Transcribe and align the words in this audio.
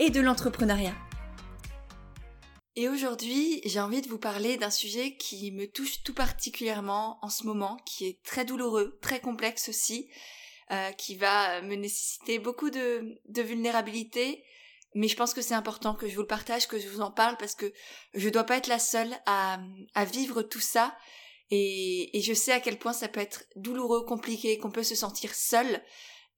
et 0.00 0.08
de 0.08 0.20
l'entrepreneuriat. 0.20 0.94
Et 2.74 2.88
aujourd'hui, 2.88 3.60
j'ai 3.66 3.80
envie 3.80 4.00
de 4.00 4.08
vous 4.08 4.18
parler 4.18 4.56
d'un 4.56 4.70
sujet 4.70 5.14
qui 5.16 5.52
me 5.52 5.66
touche 5.66 6.02
tout 6.02 6.14
particulièrement 6.14 7.18
en 7.20 7.28
ce 7.28 7.44
moment, 7.44 7.76
qui 7.84 8.06
est 8.06 8.22
très 8.22 8.46
douloureux, 8.46 8.98
très 9.02 9.20
complexe 9.20 9.68
aussi, 9.68 10.08
euh, 10.70 10.90
qui 10.92 11.16
va 11.16 11.60
me 11.60 11.74
nécessiter 11.74 12.38
beaucoup 12.38 12.70
de, 12.70 13.20
vulnérabilité, 13.28 14.42
mais 14.94 15.06
je 15.06 15.16
pense 15.16 15.34
que 15.34 15.42
c'est 15.42 15.54
important 15.54 15.94
que 15.94 16.08
je 16.08 16.14
vous 16.14 16.22
le 16.22 16.26
partage, 16.26 16.66
que 16.66 16.78
je 16.78 16.88
vous 16.88 17.02
en 17.02 17.10
parle, 17.10 17.36
parce 17.36 17.54
que 17.54 17.70
je 18.14 18.30
dois 18.30 18.44
pas 18.44 18.56
être 18.56 18.68
la 18.68 18.78
seule 18.78 19.14
à, 19.26 19.60
à 19.94 20.04
vivre 20.06 20.40
tout 20.40 20.60
ça, 20.60 20.96
et, 21.50 22.16
et 22.16 22.22
je 22.22 22.32
sais 22.32 22.52
à 22.52 22.60
quel 22.60 22.78
point 22.78 22.94
ça 22.94 23.08
peut 23.08 23.20
être 23.20 23.44
douloureux, 23.56 24.06
compliqué, 24.06 24.56
qu'on 24.56 24.70
peut 24.70 24.82
se 24.82 24.94
sentir 24.94 25.34
seul, 25.34 25.82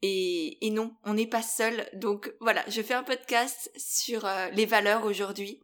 et, 0.03 0.67
et, 0.67 0.71
non, 0.71 0.97
on 1.05 1.15
n'est 1.15 1.29
pas 1.29 1.43
seul. 1.43 1.89
Donc 1.95 2.35
voilà, 2.41 2.65
je 2.69 2.83
fais 2.83 2.95
un 2.95 3.05
podcast 3.05 3.71
sur 3.77 4.25
euh, 4.25 4.49
les 4.51 4.67
valeurs 4.67 5.05
aujourd'hui, 5.05 5.63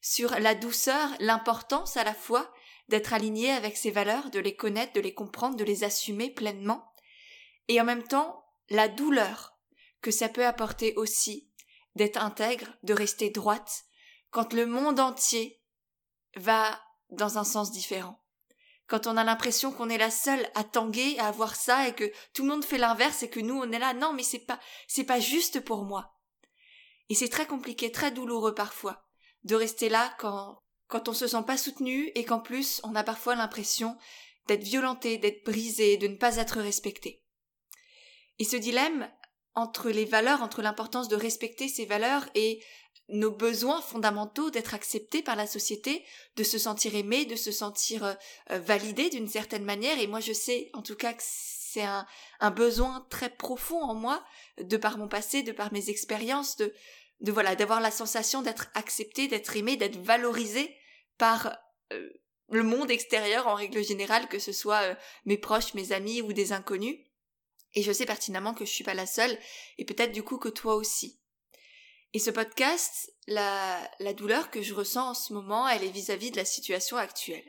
sur 0.00 0.30
la 0.38 0.54
douceur, 0.54 1.08
l'importance 1.20 1.96
à 1.96 2.04
la 2.04 2.14
fois 2.14 2.52
d'être 2.88 3.12
aligné 3.12 3.50
avec 3.50 3.76
ces 3.76 3.90
valeurs, 3.90 4.30
de 4.30 4.38
les 4.38 4.56
connaître, 4.56 4.92
de 4.94 5.00
les 5.00 5.14
comprendre, 5.14 5.56
de 5.56 5.64
les 5.64 5.84
assumer 5.84 6.30
pleinement, 6.30 6.90
et 7.68 7.80
en 7.80 7.84
même 7.84 8.02
temps 8.02 8.44
la 8.70 8.88
douleur 8.88 9.58
que 10.02 10.10
ça 10.10 10.28
peut 10.28 10.46
apporter 10.46 10.94
aussi 10.96 11.50
d'être 11.94 12.22
intègre, 12.22 12.66
de 12.82 12.92
rester 12.92 13.30
droite, 13.30 13.84
quand 14.30 14.52
le 14.52 14.66
monde 14.66 15.00
entier 15.00 15.62
va 16.36 16.80
dans 17.10 17.38
un 17.38 17.44
sens 17.44 17.70
différent 17.70 18.23
quand 18.86 19.06
on 19.06 19.16
a 19.16 19.24
l'impression 19.24 19.72
qu'on 19.72 19.88
est 19.88 19.98
la 19.98 20.10
seule 20.10 20.46
à 20.54 20.64
tanguer, 20.64 21.18
à 21.18 21.28
avoir 21.28 21.56
ça, 21.56 21.88
et 21.88 21.94
que 21.94 22.10
tout 22.32 22.42
le 22.42 22.48
monde 22.48 22.64
fait 22.64 22.78
l'inverse, 22.78 23.22
et 23.22 23.30
que 23.30 23.40
nous 23.40 23.58
on 23.58 23.72
est 23.72 23.78
là, 23.78 23.94
non, 23.94 24.12
mais 24.12 24.22
c'est 24.22 24.40
pas, 24.40 24.60
c'est 24.88 25.04
pas 25.04 25.20
juste 25.20 25.60
pour 25.60 25.84
moi. 25.84 26.14
Et 27.08 27.14
c'est 27.14 27.28
très 27.28 27.46
compliqué, 27.46 27.90
très 27.90 28.10
douloureux 28.10 28.54
parfois, 28.54 29.06
de 29.44 29.54
rester 29.54 29.88
là 29.88 30.14
quand, 30.18 30.62
quand 30.88 31.08
on 31.08 31.12
se 31.12 31.26
sent 31.26 31.42
pas 31.46 31.56
soutenu, 31.56 32.10
et 32.14 32.24
qu'en 32.24 32.40
plus 32.40 32.80
on 32.84 32.94
a 32.94 33.04
parfois 33.04 33.34
l'impression 33.34 33.96
d'être 34.46 34.62
violenté, 34.62 35.16
d'être 35.16 35.44
brisé, 35.44 35.96
de 35.96 36.08
ne 36.08 36.16
pas 36.16 36.36
être 36.36 36.60
respecté. 36.60 37.22
Et 38.38 38.44
ce 38.44 38.56
dilemme 38.56 39.10
entre 39.54 39.90
les 39.90 40.04
valeurs, 40.04 40.42
entre 40.42 40.62
l'importance 40.62 41.08
de 41.08 41.16
respecter 41.16 41.68
ces 41.68 41.86
valeurs 41.86 42.28
et 42.34 42.62
nos 43.08 43.30
besoins 43.30 43.82
fondamentaux 43.82 44.50
d'être 44.50 44.74
acceptés 44.74 45.22
par 45.22 45.36
la 45.36 45.46
société, 45.46 46.04
de 46.36 46.44
se 46.44 46.58
sentir 46.58 46.94
aimé, 46.94 47.26
de 47.26 47.36
se 47.36 47.52
sentir 47.52 48.04
euh, 48.04 48.14
euh, 48.50 48.58
validé 48.58 49.10
d'une 49.10 49.28
certaine 49.28 49.64
manière. 49.64 49.98
Et 49.98 50.06
moi, 50.06 50.20
je 50.20 50.32
sais 50.32 50.70
en 50.72 50.82
tout 50.82 50.96
cas 50.96 51.12
que 51.12 51.22
c'est 51.22 51.82
un, 51.82 52.06
un, 52.40 52.50
besoin 52.50 53.06
très 53.10 53.28
profond 53.28 53.82
en 53.82 53.94
moi, 53.94 54.24
de 54.58 54.76
par 54.76 54.96
mon 54.96 55.08
passé, 55.08 55.42
de 55.42 55.52
par 55.52 55.72
mes 55.72 55.90
expériences, 55.90 56.56
de, 56.56 56.72
de 57.20 57.32
voilà, 57.32 57.56
d'avoir 57.56 57.80
la 57.80 57.90
sensation 57.90 58.42
d'être 58.42 58.70
accepté, 58.74 59.28
d'être 59.28 59.56
aimé, 59.56 59.76
d'être 59.76 59.98
valorisé 59.98 60.74
par 61.18 61.58
euh, 61.92 62.08
le 62.50 62.62
monde 62.62 62.90
extérieur 62.90 63.48
en 63.48 63.54
règle 63.54 63.84
générale, 63.84 64.28
que 64.28 64.38
ce 64.38 64.52
soit 64.52 64.96
mes 65.24 65.38
proches, 65.38 65.74
mes 65.74 65.92
amis 65.92 66.22
ou 66.22 66.32
des 66.32 66.52
inconnus. 66.52 66.98
Et 67.74 67.82
je 67.82 67.92
sais 67.92 68.06
pertinemment 68.06 68.54
que 68.54 68.64
je 68.64 68.70
suis 68.70 68.84
pas 68.84 68.94
la 68.94 69.06
seule, 69.06 69.36
et 69.78 69.84
peut-être 69.84 70.12
du 70.12 70.22
coup 70.22 70.38
que 70.38 70.48
toi 70.48 70.76
aussi. 70.76 71.20
Et 72.14 72.20
ce 72.20 72.30
podcast, 72.30 73.12
la, 73.26 73.90
la 73.98 74.14
douleur 74.14 74.52
que 74.52 74.62
je 74.62 74.72
ressens 74.72 75.10
en 75.10 75.14
ce 75.14 75.32
moment, 75.32 75.68
elle 75.68 75.82
est 75.82 75.90
vis-à-vis 75.90 76.30
de 76.30 76.36
la 76.36 76.44
situation 76.44 76.96
actuelle. 76.96 77.44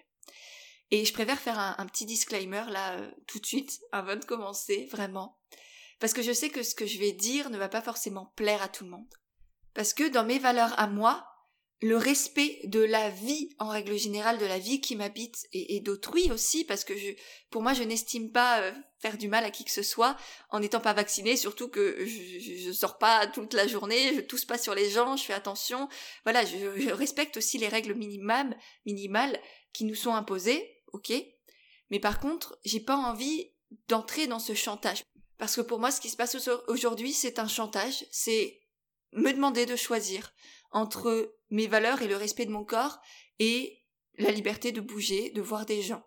Et 0.89 1.05
je 1.05 1.13
préfère 1.13 1.39
faire 1.39 1.59
un, 1.59 1.85
petit 1.85 2.07
disclaimer 2.07 2.63
là 2.69 2.93
euh, 2.93 3.11
tout 3.27 3.39
de 3.39 3.45
suite, 3.45 3.79
avant 3.91 4.15
de 4.15 4.25
commencer, 4.25 4.87
vraiment. 4.91 5.37
Parce 5.99 6.13
que 6.13 6.23
je 6.23 6.33
sais 6.33 6.49
que 6.49 6.63
ce 6.63 6.73
que 6.73 6.87
je 6.87 6.97
vais 6.97 7.11
dire 7.11 7.51
ne 7.51 7.59
va 7.59 7.69
pas 7.69 7.83
forcément 7.83 8.33
plaire 8.35 8.63
à 8.63 8.67
tout 8.67 8.83
le 8.83 8.89
monde. 8.89 9.13
Parce 9.75 9.93
que 9.93 10.09
dans 10.09 10.25
mes 10.25 10.39
valeurs 10.39 10.77
à 10.79 10.87
moi, 10.87 11.27
le 11.81 11.97
respect 11.97 12.61
de 12.63 12.79
la 12.79 13.09
vie 13.09 13.49
en 13.59 13.67
règle 13.67 13.97
générale 13.97 14.37
de 14.37 14.45
la 14.45 14.59
vie 14.59 14.79
qui 14.79 14.95
m'habite 14.95 15.45
et, 15.51 15.81
d'autrui 15.81 16.31
aussi 16.31 16.63
parce 16.63 16.85
que 16.85 16.95
je 16.95 17.09
pour 17.49 17.61
moi 17.61 17.73
je 17.73 17.83
n'estime 17.83 18.31
pas 18.31 18.61
euh, 18.61 18.71
faire 18.99 19.17
du 19.17 19.27
mal 19.27 19.43
à 19.43 19.51
qui 19.51 19.65
que 19.65 19.71
ce 19.71 19.83
soit 19.83 20.15
en 20.51 20.61
n'étant 20.61 20.79
pas 20.79 20.93
vaccinée 20.93 21.35
surtout 21.35 21.67
que 21.67 22.05
je, 22.05 22.65
je, 22.65 22.71
sors 22.71 22.97
pas 22.97 23.27
toute 23.27 23.53
la 23.53 23.67
journée 23.67 24.15
je 24.15 24.21
tousse 24.21 24.45
pas 24.45 24.57
sur 24.57 24.73
les 24.73 24.89
gens 24.89 25.17
je 25.17 25.25
fais 25.25 25.33
attention. 25.33 25.89
Voilà 26.23 26.45
je, 26.45 26.91
respecte 26.91 27.37
aussi 27.37 27.57
les 27.57 27.67
règles 27.67 27.93
minimales 27.93 29.39
qui 29.73 29.83
nous 29.83 29.95
sont 29.95 30.13
imposées 30.13 30.81
ok? 30.93 31.11
Mais 31.91 31.99
par 31.99 32.21
contre 32.21 32.57
j'ai 32.63 32.79
pas 32.79 32.95
envie 32.95 33.51
d'entrer 33.89 34.27
dans 34.27 34.39
ce 34.39 34.53
chantage. 34.53 35.03
Parce 35.37 35.57
que 35.57 35.61
pour 35.61 35.79
moi 35.79 35.91
ce 35.91 35.99
qui 35.99 36.09
se 36.09 36.15
passe 36.17 36.37
aujourd'hui 36.69 37.11
c'est 37.11 37.37
un 37.37 37.49
chantage 37.49 38.05
c'est 38.11 38.61
me 39.11 39.33
demander 39.33 39.65
de 39.65 39.75
choisir 39.75 40.33
entre 40.75 41.33
mes 41.49 41.67
valeurs 41.67 42.01
et 42.01 42.07
le 42.07 42.17
respect 42.17 42.45
de 42.45 42.51
mon 42.51 42.65
corps 42.65 42.99
et 43.39 43.81
la 44.17 44.29
liberté 44.29 44.73
de 44.73 44.81
bouger, 44.81 45.31
de 45.31 45.41
voir 45.41 45.65
des 45.65 45.81
gens. 45.81 46.03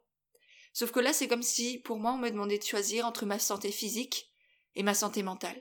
Sauf 0.74 0.92
que 0.92 1.00
là, 1.00 1.14
c'est 1.14 1.26
comme 1.26 1.42
si, 1.42 1.78
pour 1.78 1.98
moi, 1.98 2.12
on 2.12 2.18
me 2.18 2.30
demandait 2.30 2.58
de 2.58 2.64
choisir 2.64 3.06
entre 3.06 3.24
ma 3.24 3.38
santé 3.38 3.72
physique 3.72 4.30
et 4.74 4.82
ma 4.82 4.92
santé 4.92 5.22
mentale. 5.22 5.60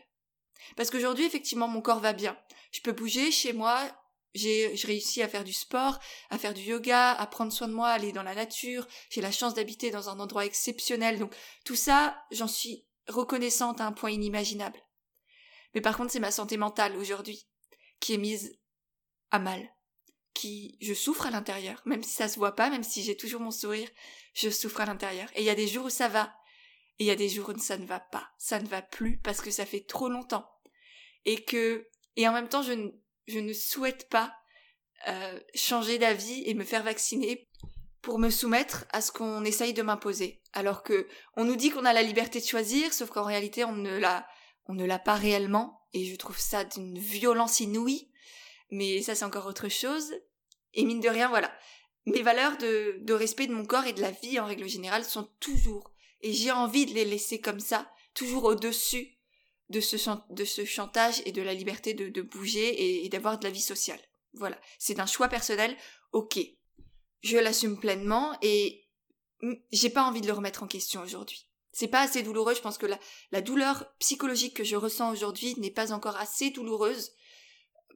Parce 0.75 0.89
qu'aujourd'hui, 0.89 1.25
effectivement, 1.25 1.69
mon 1.69 1.81
corps 1.81 2.01
va 2.01 2.11
bien. 2.11 2.37
Je 2.71 2.81
peux 2.81 2.91
bouger 2.91 3.31
chez 3.31 3.53
moi, 3.53 3.89
j'ai 4.33 4.75
réussi 4.83 5.21
à 5.21 5.29
faire 5.29 5.45
du 5.45 5.53
sport, 5.53 5.99
à 6.29 6.37
faire 6.37 6.53
du 6.53 6.61
yoga, 6.61 7.13
à 7.13 7.27
prendre 7.27 7.53
soin 7.53 7.69
de 7.69 7.73
moi, 7.73 7.87
aller 7.87 8.11
dans 8.11 8.23
la 8.23 8.35
nature, 8.35 8.85
j'ai 9.09 9.21
la 9.21 9.31
chance 9.31 9.53
d'habiter 9.53 9.89
dans 9.89 10.09
un 10.09 10.19
endroit 10.19 10.45
exceptionnel, 10.45 11.17
donc 11.17 11.33
tout 11.63 11.75
ça, 11.75 12.21
j'en 12.31 12.47
suis 12.49 12.85
reconnaissante 13.07 13.79
à 13.79 13.85
un 13.85 13.93
point 13.93 14.11
inimaginable. 14.11 14.79
Mais 15.73 15.81
par 15.81 15.95
contre, 15.95 16.11
c'est 16.11 16.19
ma 16.19 16.31
santé 16.31 16.57
mentale 16.57 16.97
aujourd'hui 16.97 17.47
qui 18.01 18.13
est 18.13 18.17
mise 18.17 18.59
à 19.31 19.39
mal, 19.39 19.73
qui 20.33 20.77
je 20.81 20.93
souffre 20.93 21.25
à 21.25 21.31
l'intérieur, 21.31 21.81
même 21.85 22.03
si 22.03 22.13
ça 22.13 22.27
se 22.27 22.37
voit 22.37 22.55
pas, 22.55 22.69
même 22.69 22.83
si 22.83 23.03
j'ai 23.03 23.17
toujours 23.17 23.41
mon 23.41 23.51
sourire, 23.51 23.89
je 24.33 24.49
souffre 24.49 24.81
à 24.81 24.85
l'intérieur. 24.85 25.29
Et 25.35 25.41
il 25.41 25.45
y 25.45 25.49
a 25.49 25.55
des 25.55 25.67
jours 25.67 25.85
où 25.85 25.89
ça 25.89 26.07
va, 26.07 26.33
et 26.99 27.05
il 27.05 27.07
y 27.07 27.11
a 27.11 27.15
des 27.15 27.29
jours 27.29 27.49
où 27.49 27.59
ça 27.59 27.77
ne 27.77 27.85
va 27.85 27.99
pas, 27.99 28.29
ça 28.37 28.59
ne 28.59 28.67
va 28.67 28.81
plus 28.81 29.19
parce 29.19 29.41
que 29.41 29.51
ça 29.51 29.65
fait 29.65 29.85
trop 29.85 30.09
longtemps, 30.09 30.47
et 31.25 31.43
que 31.43 31.87
et 32.15 32.27
en 32.27 32.33
même 32.33 32.49
temps 32.49 32.61
je 32.61 32.73
ne 32.73 32.89
je 33.27 33.39
ne 33.39 33.53
souhaite 33.53 34.09
pas 34.09 34.33
euh, 35.07 35.39
changer 35.55 35.97
d'avis 35.97 36.43
et 36.45 36.53
me 36.53 36.63
faire 36.63 36.83
vacciner 36.83 37.47
pour 38.01 38.19
me 38.19 38.29
soumettre 38.29 38.85
à 38.91 39.01
ce 39.01 39.11
qu'on 39.11 39.43
essaye 39.43 39.73
de 39.73 39.81
m'imposer. 39.81 40.41
Alors 40.53 40.83
que 40.83 41.07
on 41.35 41.45
nous 41.45 41.55
dit 41.55 41.71
qu'on 41.71 41.85
a 41.85 41.93
la 41.93 42.03
liberté 42.03 42.39
de 42.39 42.45
choisir, 42.45 42.93
sauf 42.93 43.09
qu'en 43.09 43.25
réalité 43.25 43.65
on 43.65 43.73
ne 43.73 43.97
l'a 43.97 44.27
on 44.67 44.73
ne 44.73 44.85
l'a 44.85 44.99
pas 44.99 45.15
réellement, 45.15 45.81
et 45.93 46.05
je 46.05 46.15
trouve 46.15 46.37
ça 46.37 46.63
d'une 46.63 46.99
violence 46.99 47.59
inouïe 47.59 48.11
mais 48.69 49.01
ça 49.01 49.15
c'est 49.15 49.25
encore 49.25 49.45
autre 49.45 49.69
chose. 49.69 50.13
Et 50.73 50.85
mine 50.85 50.99
de 50.99 51.09
rien, 51.09 51.29
voilà. 51.29 51.51
Mes 52.05 52.21
valeurs 52.21 52.57
de, 52.57 53.11
respect 53.11 53.47
de 53.47 53.53
mon 53.53 53.65
corps 53.65 53.85
et 53.85 53.93
de 53.93 54.01
la 54.01 54.11
vie 54.11 54.39
en 54.39 54.45
règle 54.45 54.67
générale 54.67 55.03
sont 55.03 55.29
toujours, 55.41 55.91
et 56.21 56.31
j'ai 56.31 56.51
envie 56.51 56.85
de 56.85 56.93
les 56.93 57.03
laisser 57.03 57.41
comme 57.41 57.59
ça, 57.59 57.91
toujours 58.13 58.45
au-dessus 58.45 59.17
de 59.69 59.81
ce, 59.81 59.97
de 60.29 60.45
ce 60.45 60.63
chantage 60.63 61.21
et 61.25 61.33
de 61.33 61.41
la 61.41 61.53
liberté 61.53 61.93
de, 61.93 62.21
bouger 62.21 63.03
et, 63.03 63.09
d'avoir 63.09 63.37
de 63.37 63.43
la 63.43 63.49
vie 63.49 63.61
sociale. 63.61 63.99
Voilà. 64.33 64.57
C'est 64.79 65.01
un 65.01 65.05
choix 65.05 65.27
personnel, 65.27 65.75
ok. 66.13 66.39
Je 67.23 67.37
l'assume 67.37 67.77
pleinement 67.77 68.37
et 68.41 68.87
j'ai 69.73 69.89
pas 69.89 70.03
envie 70.03 70.21
de 70.21 70.27
le 70.27 70.33
remettre 70.33 70.63
en 70.63 70.67
question 70.67 71.01
aujourd'hui. 71.01 71.49
C'est 71.73 71.89
pas 71.89 72.01
assez 72.01 72.23
douloureux, 72.23 72.55
je 72.55 72.61
pense 72.61 72.77
que 72.77 72.85
la, 72.85 72.99
la 73.31 73.41
douleur 73.41 73.85
psychologique 73.99 74.55
que 74.55 74.63
je 74.63 74.77
ressens 74.77 75.11
aujourd'hui 75.11 75.55
n'est 75.57 75.71
pas 75.71 75.91
encore 75.91 76.15
assez 76.15 76.51
douloureuse 76.51 77.11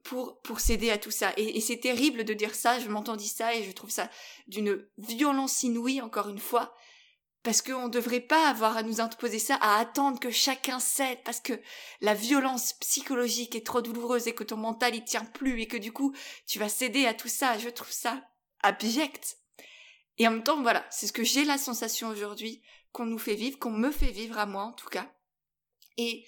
pour 0.02 0.40
pour 0.42 0.60
céder 0.60 0.90
à 0.90 0.98
tout 0.98 1.10
ça. 1.10 1.32
Et, 1.36 1.60
c'est 1.60 1.78
terrible 1.78 2.24
de 2.24 2.34
dire 2.34 2.54
ça. 2.54 2.78
Je 2.78 2.88
m'entends 2.88 3.16
dire 3.16 3.30
ça 3.30 3.54
et 3.54 3.64
je 3.64 3.72
trouve 3.72 3.90
ça 3.90 4.10
d'une 4.46 4.86
violence 4.98 5.62
inouïe 5.62 6.00
encore 6.00 6.28
une 6.28 6.38
fois. 6.38 6.74
Parce 7.42 7.60
qu'on 7.60 7.86
ne 7.86 7.92
devrait 7.92 8.20
pas 8.20 8.48
avoir 8.48 8.76
à 8.76 8.84
nous 8.84 9.00
imposer 9.00 9.40
ça, 9.40 9.56
à 9.56 9.80
attendre 9.80 10.20
que 10.20 10.30
chacun 10.30 10.78
cède, 10.78 11.18
parce 11.24 11.40
que 11.40 11.54
la 12.00 12.14
violence 12.14 12.74
psychologique 12.74 13.56
est 13.56 13.66
trop 13.66 13.82
douloureuse 13.82 14.28
et 14.28 14.34
que 14.34 14.44
ton 14.44 14.56
mental 14.56 14.94
y 14.94 15.04
tient 15.04 15.24
plus 15.24 15.60
et 15.60 15.66
que 15.66 15.76
du 15.76 15.92
coup 15.92 16.14
tu 16.46 16.60
vas 16.60 16.68
céder 16.68 17.04
à 17.04 17.14
tout 17.14 17.28
ça. 17.28 17.58
Je 17.58 17.68
trouve 17.68 17.90
ça 17.90 18.22
abject. 18.62 19.38
Et 20.18 20.28
en 20.28 20.30
même 20.30 20.44
temps, 20.44 20.62
voilà, 20.62 20.86
c'est 20.90 21.08
ce 21.08 21.12
que 21.12 21.24
j'ai 21.24 21.44
la 21.44 21.58
sensation 21.58 22.08
aujourd'hui 22.08 22.62
qu'on 22.92 23.06
nous 23.06 23.18
fait 23.18 23.34
vivre, 23.34 23.58
qu'on 23.58 23.70
me 23.70 23.90
fait 23.90 24.12
vivre 24.12 24.38
à 24.38 24.46
moi 24.46 24.62
en 24.64 24.72
tout 24.72 24.88
cas. 24.88 25.12
Et 25.96 26.24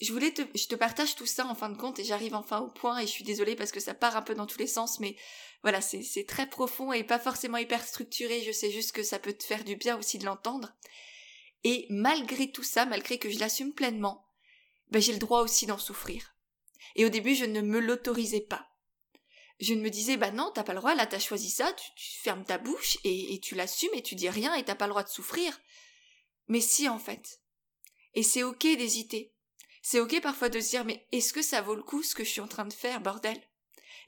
je 0.00 0.12
voulais 0.12 0.32
te, 0.32 0.42
je 0.54 0.66
te 0.66 0.74
partage 0.74 1.14
tout 1.14 1.26
ça 1.26 1.46
en 1.46 1.54
fin 1.54 1.68
de 1.68 1.76
compte 1.76 1.98
et 1.98 2.04
j'arrive 2.04 2.34
enfin 2.34 2.60
au 2.60 2.68
point 2.68 2.98
et 2.98 3.06
je 3.06 3.12
suis 3.12 3.24
désolée 3.24 3.54
parce 3.54 3.72
que 3.72 3.80
ça 3.80 3.94
part 3.94 4.16
un 4.16 4.22
peu 4.22 4.34
dans 4.34 4.46
tous 4.46 4.58
les 4.58 4.66
sens, 4.66 4.98
mais 5.00 5.16
voilà, 5.62 5.80
c'est 5.80 6.26
très 6.26 6.48
profond 6.48 6.92
et 6.92 7.04
pas 7.04 7.18
forcément 7.18 7.58
hyper 7.58 7.84
structuré. 7.84 8.42
Je 8.42 8.52
sais 8.52 8.70
juste 8.70 8.92
que 8.92 9.02
ça 9.02 9.18
peut 9.18 9.32
te 9.32 9.44
faire 9.44 9.64
du 9.64 9.76
bien 9.76 9.98
aussi 9.98 10.18
de 10.18 10.24
l'entendre. 10.24 10.74
Et 11.62 11.86
malgré 11.88 12.50
tout 12.50 12.62
ça, 12.62 12.84
malgré 12.84 13.18
que 13.18 13.30
je 13.30 13.38
l'assume 13.38 13.72
pleinement, 13.72 14.26
ben 14.90 15.00
j'ai 15.00 15.12
le 15.12 15.18
droit 15.18 15.40
aussi 15.40 15.64
d'en 15.66 15.78
souffrir. 15.78 16.34
Et 16.96 17.06
au 17.06 17.08
début, 17.08 17.34
je 17.34 17.46
ne 17.46 17.62
me 17.62 17.80
l'autorisais 17.80 18.42
pas. 18.42 18.68
Je 19.60 19.72
ne 19.72 19.80
me 19.80 19.88
disais, 19.88 20.16
bah 20.16 20.32
non, 20.32 20.50
t'as 20.52 20.64
pas 20.64 20.74
le 20.74 20.80
droit, 20.80 20.94
là 20.94 21.06
t'as 21.06 21.20
choisi 21.20 21.48
ça, 21.48 21.72
tu, 21.72 22.18
fermes 22.20 22.44
ta 22.44 22.58
bouche 22.58 22.98
et, 23.04 23.34
et 23.34 23.40
tu 23.40 23.54
l'assumes 23.54 23.94
et 23.94 24.02
tu 24.02 24.16
dis 24.16 24.28
rien 24.28 24.54
et 24.54 24.64
t'as 24.64 24.74
pas 24.74 24.86
le 24.86 24.90
droit 24.90 25.04
de 25.04 25.08
souffrir. 25.08 25.58
Mais 26.48 26.60
si 26.60 26.88
en 26.88 26.98
fait. 26.98 27.40
Et 28.14 28.22
c'est 28.22 28.42
ok 28.42 28.62
d'hésiter. 28.62 29.33
C'est 29.86 30.00
ok 30.00 30.22
parfois 30.22 30.48
de 30.48 30.60
se 30.60 30.70
dire 30.70 30.86
mais 30.86 31.06
est-ce 31.12 31.34
que 31.34 31.42
ça 31.42 31.60
vaut 31.60 31.74
le 31.74 31.82
coup 31.82 32.02
ce 32.02 32.14
que 32.14 32.24
je 32.24 32.30
suis 32.30 32.40
en 32.40 32.48
train 32.48 32.64
de 32.64 32.72
faire, 32.72 33.02
bordel? 33.02 33.38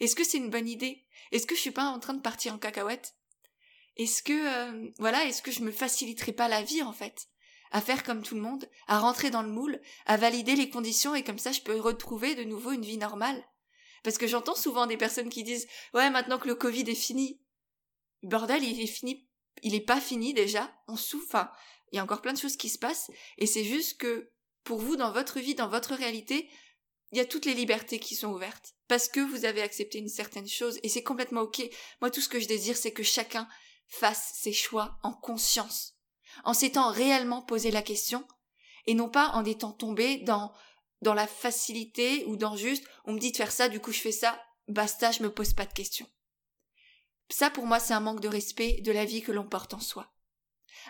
Est-ce 0.00 0.16
que 0.16 0.24
c'est 0.24 0.38
une 0.38 0.48
bonne 0.48 0.66
idée? 0.66 1.04
Est-ce 1.32 1.46
que 1.46 1.54
je 1.54 1.60
suis 1.60 1.70
pas 1.70 1.84
en 1.84 1.98
train 1.98 2.14
de 2.14 2.22
partir 2.22 2.54
en 2.54 2.58
cacahuète? 2.58 3.14
Est-ce 3.98 4.22
que 4.22 4.32
euh, 4.32 4.90
voilà, 4.98 5.26
est-ce 5.26 5.42
que 5.42 5.50
je 5.50 5.60
me 5.60 5.70
faciliterai 5.70 6.32
pas 6.32 6.48
la 6.48 6.62
vie 6.62 6.82
en 6.82 6.94
fait? 6.94 7.28
À 7.72 7.82
faire 7.82 8.04
comme 8.04 8.22
tout 8.22 8.36
le 8.36 8.40
monde, 8.40 8.66
à 8.86 8.98
rentrer 8.98 9.28
dans 9.28 9.42
le 9.42 9.50
moule, 9.50 9.78
à 10.06 10.16
valider 10.16 10.56
les 10.56 10.70
conditions 10.70 11.14
et 11.14 11.22
comme 11.22 11.38
ça 11.38 11.52
je 11.52 11.60
peux 11.60 11.78
retrouver 11.78 12.34
de 12.34 12.44
nouveau 12.44 12.72
une 12.72 12.86
vie 12.86 12.96
normale. 12.96 13.44
Parce 14.02 14.16
que 14.16 14.26
j'entends 14.26 14.54
souvent 14.54 14.86
des 14.86 14.96
personnes 14.96 15.28
qui 15.28 15.44
disent 15.44 15.66
Ouais, 15.92 16.08
maintenant 16.08 16.38
que 16.38 16.48
le 16.48 16.54
Covid 16.54 16.88
est 16.88 16.94
fini. 16.94 17.38
Bordel, 18.22 18.64
il 18.64 18.80
est 18.80 18.86
fini. 18.86 19.28
Il 19.62 19.74
est 19.74 19.84
pas 19.84 20.00
fini 20.00 20.32
déjà. 20.32 20.74
On 20.88 20.96
souffre. 20.96 21.50
il 21.92 21.96
y 21.96 21.98
a 21.98 22.02
encore 22.02 22.22
plein 22.22 22.32
de 22.32 22.38
choses 22.38 22.56
qui 22.56 22.70
se 22.70 22.78
passent. 22.78 23.10
Et 23.36 23.46
c'est 23.46 23.64
juste 23.64 23.98
que 23.98 24.32
pour 24.66 24.80
vous, 24.80 24.96
dans 24.96 25.12
votre 25.12 25.40
vie, 25.40 25.54
dans 25.54 25.68
votre 25.68 25.94
réalité, 25.94 26.50
il 27.12 27.18
y 27.18 27.20
a 27.20 27.24
toutes 27.24 27.46
les 27.46 27.54
libertés 27.54 27.98
qui 27.98 28.16
sont 28.16 28.32
ouvertes. 28.32 28.74
Parce 28.88 29.08
que 29.08 29.20
vous 29.20 29.44
avez 29.44 29.62
accepté 29.62 29.98
une 29.98 30.08
certaine 30.08 30.48
chose, 30.48 30.78
et 30.82 30.88
c'est 30.88 31.02
complètement 31.02 31.42
ok. 31.42 31.62
Moi, 32.00 32.10
tout 32.10 32.20
ce 32.20 32.28
que 32.28 32.40
je 32.40 32.48
désire, 32.48 32.76
c'est 32.76 32.92
que 32.92 33.02
chacun 33.02 33.48
fasse 33.86 34.32
ses 34.34 34.52
choix 34.52 34.98
en 35.02 35.12
conscience, 35.12 35.94
en 36.44 36.52
s'étant 36.52 36.90
réellement 36.90 37.42
posé 37.42 37.70
la 37.70 37.82
question, 37.82 38.26
et 38.86 38.94
non 38.94 39.08
pas 39.08 39.30
en 39.30 39.44
étant 39.44 39.72
tombé 39.72 40.18
dans, 40.18 40.52
dans 41.00 41.14
la 41.14 41.26
facilité 41.26 42.24
ou 42.26 42.36
dans 42.36 42.56
juste, 42.56 42.84
on 43.04 43.12
me 43.12 43.20
dit 43.20 43.30
de 43.30 43.36
faire 43.36 43.52
ça, 43.52 43.68
du 43.68 43.80
coup 43.80 43.92
je 43.92 44.00
fais 44.00 44.12
ça, 44.12 44.42
basta, 44.68 45.12
je 45.12 45.22
me 45.22 45.32
pose 45.32 45.54
pas 45.54 45.66
de 45.66 45.72
questions. 45.72 46.08
Ça, 47.28 47.50
pour 47.50 47.66
moi, 47.66 47.80
c'est 47.80 47.94
un 47.94 48.00
manque 48.00 48.20
de 48.20 48.28
respect 48.28 48.80
de 48.82 48.92
la 48.92 49.04
vie 49.04 49.22
que 49.22 49.32
l'on 49.32 49.48
porte 49.48 49.74
en 49.74 49.80
soi. 49.80 50.12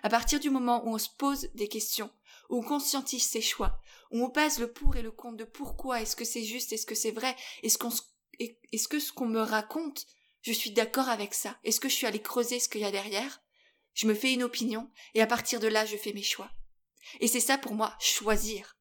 À 0.03 0.11
partir 0.11 0.41
du 0.41 0.51
moment 0.51 0.85
où 0.85 0.95
on 0.95 0.99
se 0.99 1.09
pose 1.19 1.49
des 1.55 1.69
questions, 1.69 2.11
où 2.49 2.59
on 2.59 2.63
conscientise 2.63 3.25
ses 3.25 3.41
choix, 3.41 3.81
où 4.11 4.25
on 4.25 4.31
pèse 4.31 4.59
le 4.59 4.73
pour 4.73 4.97
et 4.97 5.03
le 5.03 5.11
contre 5.11 5.39
de 5.39 5.45
pourquoi, 5.45 6.01
est-ce 6.01 6.17
que 6.17 6.25
c'est 6.25 6.45
juste, 6.45 6.73
est-ce 6.73 6.87
que 6.87 6.95
c'est 6.95 7.11
vrai, 7.11 7.35
est-ce 7.63 7.79
qu'on 7.79 7.91
est-ce 8.39 8.89
que 8.89 8.99
ce 8.99 9.13
qu'on 9.13 9.27
me 9.27 9.41
raconte, 9.41 10.07
je 10.43 10.53
suis 10.53 10.71
d'accord 10.71 11.09
avec 11.09 11.35
ça, 11.35 11.59
est-ce 11.65 11.81
que 11.81 11.89
je 11.89 11.95
suis 11.95 12.07
allé 12.07 12.21
creuser 12.21 12.61
ce 12.61 12.69
qu'il 12.69 12.83
y 12.83 12.85
a 12.85 12.91
derrière, 12.91 13.43
je 13.95 14.07
me 14.07 14.15
fais 14.15 14.33
une 14.33 14.43
opinion, 14.43 14.91
et 15.15 15.23
à 15.23 15.27
partir 15.27 15.59
de 15.59 15.69
là, 15.69 15.87
je 15.87 15.97
fais 15.97 16.13
mes 16.13 16.23
choix. 16.23 16.51
Et 17.21 17.29
c'est 17.29 17.41
ça 17.41 17.57
pour 17.57 17.75
moi, 17.75 17.97
choisir. 17.99 18.77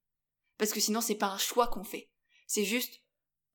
Parce 0.58 0.74
que 0.74 0.82
sinon, 0.82 1.00
c'est 1.00 1.16
pas 1.16 1.28
un 1.28 1.38
choix 1.38 1.68
qu'on 1.68 1.84
fait. 1.86 2.10
C'est 2.48 2.66
juste, 2.66 3.02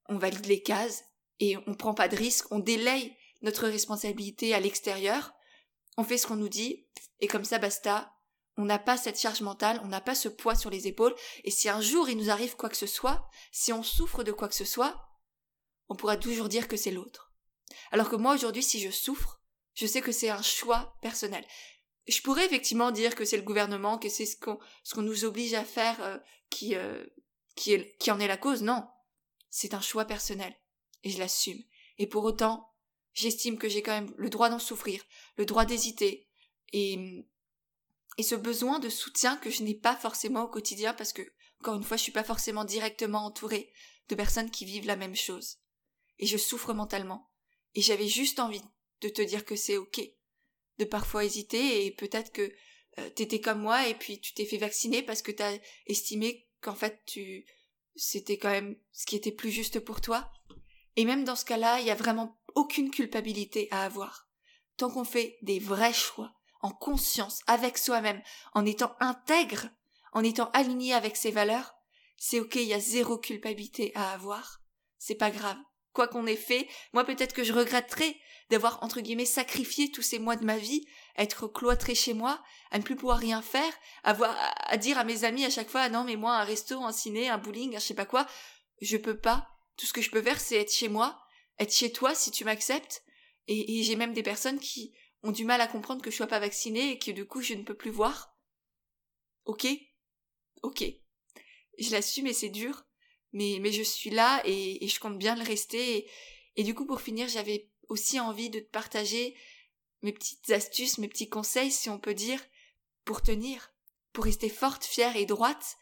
on 0.09 0.17
valide 0.17 0.47
les 0.47 0.63
cases, 0.63 1.05
et 1.39 1.57
on 1.67 1.75
prend 1.75 1.95
pas 1.95 2.09
de 2.09 2.17
risque, 2.17 2.51
on 2.51 2.59
délaye 2.59 3.17
notre 3.43 3.69
responsabilité 3.69 4.55
à 4.55 4.61
l'extérieur, 4.61 5.33
on 5.97 6.05
fait 6.05 6.19
ce 6.19 6.27
qu'on 6.27 6.37
nous 6.37 6.49
dit, 6.49 6.87
et 7.21 7.27
comme 7.27 7.45
ça, 7.45 7.59
basta, 7.59 8.15
on 8.57 8.65
n'a 8.65 8.79
pas 8.79 8.97
cette 8.97 9.19
charge 9.19 9.41
mentale, 9.41 9.81
on 9.85 9.89
n'a 9.89 10.01
pas 10.01 10.15
ce 10.15 10.29
poids 10.29 10.55
sur 10.55 10.71
les 10.71 10.87
épaules, 10.87 11.15
et 11.45 11.51
si 11.51 11.69
un 11.69 11.81
jour 11.81 12.09
il 12.09 12.17
nous 12.17 12.31
arrive 12.31 12.57
quoi 12.57 12.69
que 12.69 12.77
ce 12.77 12.87
soit, 12.87 13.29
si 13.53 13.73
on 13.73 13.83
souffre 13.83 14.23
de 14.23 14.33
quoi 14.33 14.49
que 14.49 14.55
ce 14.55 14.65
soit, 14.65 15.09
on 15.89 15.97
pourra 15.97 16.17
toujours 16.17 16.49
dire 16.49 16.69
que 16.69 16.77
c'est 16.77 16.91
l'autre. 16.91 17.33
Alors 17.91 18.09
que 18.09 18.17
moi 18.17 18.35
aujourd'hui, 18.35 18.63
si 18.63 18.81
je 18.81 18.91
souffre, 18.91 19.41
je 19.75 19.87
sais 19.87 20.01
que 20.01 20.13
c'est 20.13 20.31
un 20.31 20.43
choix 20.43 20.97
personnel. 21.01 21.45
Je 22.07 22.21
pourrais 22.23 22.47
effectivement 22.47 22.91
dire 22.91 23.15
que 23.15 23.25
c'est 23.25 23.37
le 23.37 23.43
gouvernement, 23.43 23.99
que 23.99 24.09
c'est 24.09 24.27
ce 24.27 24.37
qu'on 24.37 24.59
ce 24.83 25.01
nous 25.01 25.25
oblige 25.25 25.55
à 25.55 25.65
faire 25.65 26.03
euh, 26.03 26.19
qui 26.49 26.75
euh, 26.75 27.05
qui 27.55 27.73
est 27.73 27.97
qui 27.99 28.11
en 28.11 28.21
est 28.21 28.29
la 28.29 28.37
cause. 28.37 28.63
Non, 28.63 28.87
c'est 29.49 29.75
un 29.75 29.81
choix 29.81 30.05
personnel 30.05 30.55
et 31.03 31.11
je 31.11 31.19
l'assume. 31.19 31.63
Et 31.99 32.07
pour 32.07 32.25
autant, 32.25 32.73
j'estime 33.13 33.59
que 33.59 33.69
j'ai 33.69 33.83
quand 33.83 33.93
même 33.93 34.13
le 34.17 34.31
droit 34.31 34.49
d'en 34.49 34.59
souffrir, 34.59 35.03
le 35.37 35.45
droit 35.45 35.65
d'hésiter 35.65 36.29
et 36.73 37.27
et 38.21 38.23
ce 38.23 38.35
besoin 38.35 38.81
de 38.81 38.91
soutien 38.91 39.39
que 39.39 39.49
je 39.49 39.63
n'ai 39.63 39.75
pas 39.75 39.97
forcément 39.97 40.43
au 40.43 40.49
quotidien 40.49 40.93
parce 40.93 41.15
que, 41.15 41.23
encore 41.63 41.77
une 41.77 41.83
fois, 41.83 41.97
je 41.97 42.03
suis 42.03 42.13
pas 42.13 42.23
forcément 42.23 42.67
directement 42.67 43.25
entourée 43.25 43.73
de 44.11 44.15
personnes 44.15 44.51
qui 44.51 44.67
vivent 44.67 44.85
la 44.85 44.97
même 44.97 45.17
chose. 45.17 45.57
Et 46.19 46.27
je 46.27 46.37
souffre 46.37 46.75
mentalement. 46.75 47.31
Et 47.75 47.81
j'avais 47.81 48.09
juste 48.09 48.39
envie 48.39 48.61
de 49.01 49.09
te 49.09 49.23
dire 49.23 49.47
que 49.47 49.57
c'est 49.57 49.79
ok. 49.79 50.03
De 50.77 50.85
parfois 50.85 51.25
hésiter 51.25 51.87
et 51.87 51.93
peut-être 51.93 52.31
que 52.31 52.53
euh, 52.99 53.09
t'étais 53.09 53.41
comme 53.41 53.63
moi 53.63 53.89
et 53.89 53.95
puis 53.95 54.21
tu 54.21 54.35
t'es 54.35 54.45
fait 54.45 54.59
vacciner 54.59 55.03
parce 55.03 55.23
que 55.23 55.33
t'as 55.33 55.57
estimé 55.87 56.47
qu'en 56.61 56.75
fait 56.75 57.03
tu, 57.07 57.47
c'était 57.97 58.37
quand 58.37 58.51
même 58.51 58.77
ce 58.93 59.07
qui 59.07 59.17
était 59.17 59.33
plus 59.33 59.51
juste 59.51 59.81
pour 59.81 60.03
toi. 60.03 60.31
Et 60.97 61.07
même 61.07 61.25
dans 61.25 61.37
ce 61.37 61.47
cas-là, 61.47 61.81
il 61.81 61.87
y 61.87 61.91
a 61.91 61.95
vraiment 61.95 62.39
aucune 62.55 62.91
culpabilité 62.91 63.67
à 63.71 63.87
avoir. 63.87 64.29
Tant 64.77 64.91
qu'on 64.91 65.05
fait 65.05 65.39
des 65.41 65.59
vrais 65.59 65.95
choix, 65.95 66.35
en 66.61 66.71
conscience 66.71 67.41
avec 67.47 67.79
soi-même, 67.79 68.23
en 68.55 68.67
étant 68.67 68.95
intègre, 69.01 69.69
en 70.13 70.23
étant 70.25 70.51
aligné 70.53 70.95
avec 70.95 71.17
ses 71.17 71.31
valeurs, 71.31 71.75
c'est 72.17 72.41
ok, 72.41 72.57
il 72.57 72.65
y 72.65 72.75
a 72.75 72.81
zéro 72.81 73.19
culpabilité 73.19 73.93
à 73.95 74.13
avoir. 74.13 74.61
C'est 74.99 75.15
pas 75.15 75.31
grave. 75.31 75.57
Quoi 75.93 76.07
qu'on 76.07 76.27
ait 76.27 76.37
fait, 76.37 76.69
moi 76.93 77.05
peut-être 77.05 77.35
que 77.35 77.43
je 77.43 77.53
regretterais 77.53 78.17
d'avoir 78.51 78.83
entre 78.83 79.01
guillemets 79.01 79.25
sacrifié 79.25 79.91
tous 79.91 80.03
ces 80.03 80.19
mois 80.19 80.37
de 80.37 80.45
ma 80.45 80.59
vie, 80.59 80.87
être 81.17 81.49
cloîtré 81.49 81.95
chez 81.95 82.15
moi, 82.15 82.43
à 82.71 82.79
ne 82.79 82.85
plus 82.85 82.95
pouvoir 82.95 83.19
rien 83.19 83.43
faire, 83.43 83.73
avoir 84.05 84.37
à 84.57 84.77
dire 84.77 84.99
à 84.99 85.05
mes 85.05 85.25
amis 85.25 85.45
à 85.45 85.51
chaque 85.51 85.71
fois 85.71 85.83
ah 85.83 85.89
non 85.89 86.05
mais 86.05 86.17
moi 86.17 86.37
un 86.37 86.45
resto, 86.45 86.83
un 86.85 86.93
ciné, 86.93 87.29
un 87.29 87.39
bowling, 87.39 87.75
un 87.75 87.79
je 87.79 87.87
sais 87.87 87.95
pas 87.95 88.07
quoi, 88.07 88.27
je 88.81 88.97
peux 88.97 89.19
pas. 89.19 89.49
Tout 89.77 89.87
ce 89.87 89.93
que 89.93 90.03
je 90.03 90.11
peux 90.11 90.23
faire 90.23 90.41
c'est 90.41 90.57
être 90.57 90.73
chez 90.73 90.89
moi, 90.89 91.19
être 91.59 91.75
chez 91.75 91.91
toi 91.91 92.15
si 92.15 92.31
tu 92.31 92.45
m'acceptes. 92.45 93.03
Et 93.49 93.83
j'ai 93.83 93.97
même 93.97 94.13
des 94.13 94.23
personnes 94.23 94.61
qui 94.61 94.95
ont 95.23 95.33
du 95.33 95.45
mal 95.45 95.61
à 95.61 95.67
comprendre 95.67 96.03
que 96.03 96.11
je 96.11 96.17
sois 96.17 96.27
pas 96.27 96.39
vaccinée 96.39 96.93
et 96.93 96.99
que 96.99 97.11
du 97.11 97.27
coup 97.27 97.43
je 97.43 97.55
ne 97.55 97.63
peux 97.63 97.77
plus 97.77 97.91
voir. 97.91 98.37
Ok 99.45 99.67
Ok. 100.63 100.85
Je 101.79 101.91
l'assume 101.91 102.27
et 102.27 102.33
c'est 102.33 102.51
dur, 102.51 102.85
mais, 103.33 103.59
mais 103.61 103.73
je 103.73 103.83
suis 103.83 104.11
là 104.11 104.43
et, 104.45 104.87
je 104.87 105.01
compte 105.01 105.19
bien 105.19 105.35
le 105.35 105.43
rester. 105.43 105.97
Et, 105.97 106.11
et 106.57 106.63
du 106.63 106.75
coup, 106.75 106.87
pour 106.87 107.01
finir, 107.01 107.29
j'avais 107.29 107.71
aussi 107.89 108.21
envie 108.21 108.51
de 108.51 108.61
te 108.61 108.71
partager 108.71 109.35
mes 110.03 110.13
petites 110.13 110.51
astuces, 110.51 110.99
mes 110.99 111.09
petits 111.09 111.29
conseils, 111.29 111.71
si 111.71 111.89
on 111.89 111.99
peut 111.99 112.15
dire, 112.15 112.41
pour 113.05 113.23
tenir, 113.23 113.73
pour 114.13 114.25
rester 114.25 114.49
forte, 114.49 114.85
fière 114.85 115.17
et 115.17 115.27
droite, 115.27 115.77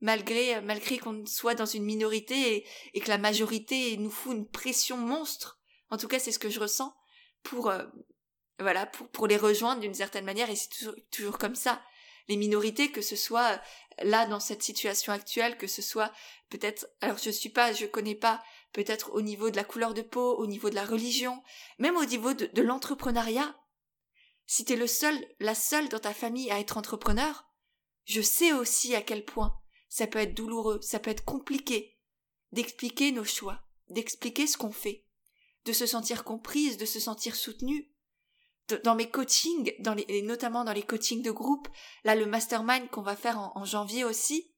malgré, 0.00 0.60
malgré 0.60 0.98
qu'on 0.98 1.24
soit 1.26 1.54
dans 1.54 1.66
une 1.66 1.84
minorité 1.84 2.56
et, 2.56 2.66
et, 2.94 3.00
que 3.00 3.08
la 3.08 3.18
majorité 3.18 3.96
nous 3.96 4.10
fout 4.10 4.36
une 4.36 4.48
pression 4.48 4.96
monstre. 4.96 5.60
En 5.90 5.96
tout 5.96 6.08
cas, 6.08 6.18
c'est 6.18 6.32
ce 6.32 6.38
que 6.38 6.50
je 6.50 6.60
ressens 6.60 6.94
pour, 7.42 7.70
euh, 7.70 7.84
voilà, 8.58 8.86
pour, 8.86 9.08
pour 9.08 9.26
les 9.26 9.36
rejoindre 9.36 9.80
d'une 9.80 9.94
certaine 9.94 10.24
manière, 10.24 10.50
et 10.50 10.56
c'est 10.56 10.68
toujours, 10.68 10.94
toujours 11.10 11.38
comme 11.38 11.54
ça. 11.54 11.82
Les 12.28 12.36
minorités, 12.36 12.90
que 12.90 13.02
ce 13.02 13.16
soit 13.16 13.52
euh, 13.52 14.04
là 14.04 14.26
dans 14.26 14.40
cette 14.40 14.62
situation 14.62 15.12
actuelle, 15.12 15.58
que 15.58 15.66
ce 15.66 15.82
soit 15.82 16.12
peut-être, 16.48 16.86
alors 17.00 17.18
je 17.18 17.30
suis 17.30 17.50
pas, 17.50 17.72
je 17.72 17.86
connais 17.86 18.14
pas, 18.14 18.42
peut-être 18.72 19.12
au 19.12 19.22
niveau 19.22 19.50
de 19.50 19.56
la 19.56 19.64
couleur 19.64 19.94
de 19.94 20.02
peau, 20.02 20.36
au 20.36 20.46
niveau 20.46 20.70
de 20.70 20.74
la 20.74 20.84
religion, 20.84 21.42
même 21.78 21.96
au 21.96 22.04
niveau 22.04 22.32
de, 22.32 22.46
de 22.46 22.62
l'entrepreneuriat. 22.62 23.54
Si 24.46 24.64
t'es 24.64 24.76
le 24.76 24.86
seul, 24.86 25.18
la 25.40 25.54
seule 25.54 25.88
dans 25.88 25.98
ta 25.98 26.14
famille 26.14 26.50
à 26.50 26.60
être 26.60 26.76
entrepreneur, 26.76 27.46
je 28.04 28.20
sais 28.20 28.52
aussi 28.52 28.94
à 28.94 29.02
quel 29.02 29.24
point 29.24 29.58
ça 29.88 30.06
peut 30.06 30.18
être 30.18 30.34
douloureux, 30.34 30.80
ça 30.82 30.98
peut 30.98 31.10
être 31.10 31.24
compliqué 31.24 31.98
d'expliquer 32.52 33.12
nos 33.12 33.24
choix, 33.24 33.62
d'expliquer 33.88 34.46
ce 34.46 34.56
qu'on 34.56 34.72
fait, 34.72 35.04
de 35.64 35.72
se 35.72 35.86
sentir 35.86 36.24
comprise, 36.24 36.76
de 36.76 36.86
se 36.86 37.00
sentir 37.00 37.36
soutenue, 37.36 37.90
dans 38.82 38.94
mes 38.94 39.10
coachings, 39.10 39.72
et 40.08 40.22
notamment 40.22 40.64
dans 40.64 40.72
les 40.72 40.82
coachings 40.82 41.22
de 41.22 41.30
groupe, 41.30 41.68
là 42.04 42.14
le 42.14 42.26
mastermind 42.26 42.88
qu'on 42.90 43.02
va 43.02 43.16
faire 43.16 43.38
en, 43.38 43.64
janvier 43.64 44.04
aussi, 44.04 44.54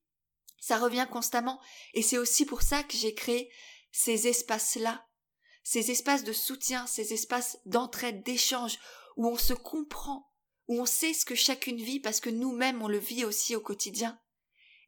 ça 0.61 0.79
revient 0.79 1.07
constamment. 1.11 1.61
Et 1.95 2.03
c'est 2.03 2.19
aussi 2.19 2.47
pour 2.47 2.63
ça 2.63 2.83
que 2.83 2.97
j'ai 2.97 3.15
créé 3.15 3.51
ces 3.91 4.29
espaces-là, 4.29 5.07
ces 5.65 5.91
espaces 5.91 6.25
de 6.25 6.33
soutien, 6.33 6.87
ces 6.87 7.13
espaces 7.13 7.59
d'entraide, 7.67 8.23
d'échange, 8.23 8.79
où 9.17 9.27
on 9.27 9.37
se 9.37 9.55
comprend, 9.55 10.31
où 10.69 10.81
on 10.81 10.87
sait 10.87 11.15
ce 11.15 11.25
que 11.25 11.35
chacune 11.35 11.81
vit 11.81 12.01
parce 12.01 12.21
que 12.21 12.31
nous-mêmes 12.31 12.83
on 12.83 12.89
le 12.89 12.99
vit 12.99 13.25
aussi 13.25 13.57
au 13.57 13.61
quotidien. 13.61 14.21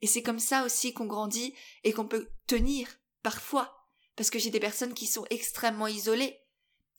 Et 0.01 0.07
c'est 0.07 0.23
comme 0.23 0.39
ça 0.39 0.65
aussi 0.65 0.93
qu'on 0.93 1.07
grandit 1.07 1.55
et 1.83 1.93
qu'on 1.93 2.07
peut 2.07 2.29
tenir, 2.47 2.89
parfois, 3.23 3.75
parce 4.15 4.31
que 4.31 4.39
j'ai 4.39 4.51
des 4.51 4.61
personnes 4.61 4.95
qui 4.95 5.07
sont 5.07 5.27
extrêmement 5.31 5.89
isolées, 5.89 6.39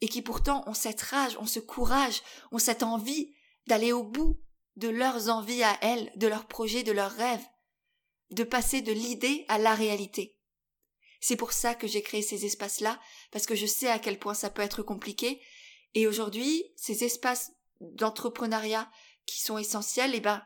et 0.02 0.08
qui 0.08 0.22
pourtant 0.22 0.64
ont 0.68 0.74
cette 0.74 1.02
rage, 1.02 1.38
ont 1.38 1.46
ce 1.46 1.60
courage, 1.60 2.22
ont 2.52 2.60
cette 2.60 2.84
envie 2.84 3.34
d'aller 3.68 3.92
au 3.92 4.04
bout 4.04 4.40
de 4.76 4.88
leurs 4.88 5.30
envies 5.30 5.64
à 5.64 5.78
elles, 5.82 6.12
de 6.16 6.28
leurs 6.28 6.48
projets, 6.48 6.84
de 6.84 6.92
leurs 6.92 7.12
rêves. 7.12 7.46
de 8.32 8.44
passer 8.44 8.84
de 8.84 8.92
l'idée 8.92 9.44
à 9.48 9.58
la 9.58 9.74
réalité. 9.74 10.38
C'est 11.20 11.36
pour 11.36 11.52
ça 11.52 11.74
que 11.74 11.88
j'ai 11.88 12.04
créé 12.04 12.22
ces 12.22 12.46
espaces-là, 12.46 13.00
parce 13.32 13.48
que 13.48 13.56
je 13.56 13.66
sais 13.66 13.90
à 13.90 13.98
quel 13.98 14.20
point 14.20 14.36
ça 14.36 14.52
peut 14.52 14.62
être 14.62 14.84
compliqué. 14.84 15.42
Et 15.96 16.06
aujourd'hui, 16.06 16.64
ces 16.76 17.04
espaces 17.04 17.52
d'entrepreneuriat 17.82 18.88
qui 19.26 19.42
sont 19.42 19.58
essentiels, 19.58 20.12
eh 20.14 20.20
ben, 20.20 20.44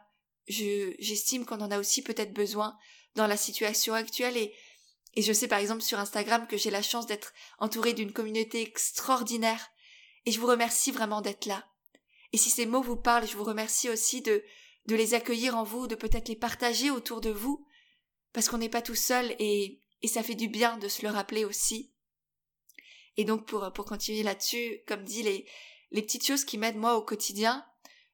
je, 0.47 0.93
j'estime 0.99 1.45
qu'on 1.45 1.59
en 1.59 1.71
a 1.71 1.79
aussi 1.79 2.01
peut-être 2.01 2.33
besoin 2.33 2.77
dans 3.15 3.27
la 3.27 3.37
situation 3.37 3.93
actuelle 3.93 4.37
et, 4.37 4.53
et 5.15 5.21
je 5.21 5.33
sais 5.33 5.47
par 5.47 5.59
exemple 5.59 5.81
sur 5.81 5.99
Instagram 5.99 6.47
que 6.47 6.57
j'ai 6.57 6.71
la 6.71 6.81
chance 6.81 7.05
d'être 7.05 7.33
entourée 7.59 7.93
d'une 7.93 8.13
communauté 8.13 8.61
extraordinaire 8.61 9.69
et 10.25 10.31
je 10.31 10.39
vous 10.39 10.47
remercie 10.47 10.91
vraiment 10.91 11.21
d'être 11.21 11.45
là. 11.45 11.67
Et 12.31 12.37
si 12.37 12.49
ces 12.49 12.65
mots 12.65 12.81
vous 12.81 12.97
parlent, 12.97 13.27
je 13.27 13.37
vous 13.37 13.43
remercie 13.43 13.89
aussi 13.89 14.21
de, 14.21 14.43
de 14.87 14.95
les 14.95 15.13
accueillir 15.13 15.55
en 15.55 15.63
vous, 15.63 15.87
de 15.87 15.95
peut-être 15.95 16.29
les 16.29 16.35
partager 16.35 16.89
autour 16.89 17.21
de 17.21 17.29
vous, 17.29 17.67
parce 18.31 18.49
qu'on 18.49 18.57
n'est 18.57 18.69
pas 18.69 18.81
tout 18.81 18.95
seul 18.95 19.35
et, 19.39 19.81
et 20.01 20.07
ça 20.07 20.23
fait 20.23 20.35
du 20.35 20.47
bien 20.47 20.77
de 20.77 20.87
se 20.87 21.03
le 21.03 21.09
rappeler 21.09 21.45
aussi. 21.45 21.93
Et 23.17 23.25
donc 23.25 23.45
pour, 23.45 23.71
pour 23.73 23.85
continuer 23.85 24.23
là-dessus, 24.23 24.81
comme 24.87 25.03
dit, 25.03 25.21
les, 25.21 25.45
les 25.91 26.01
petites 26.01 26.25
choses 26.25 26.43
qui 26.45 26.57
m'aident 26.57 26.77
moi 26.77 26.95
au 26.95 27.03
quotidien, 27.03 27.63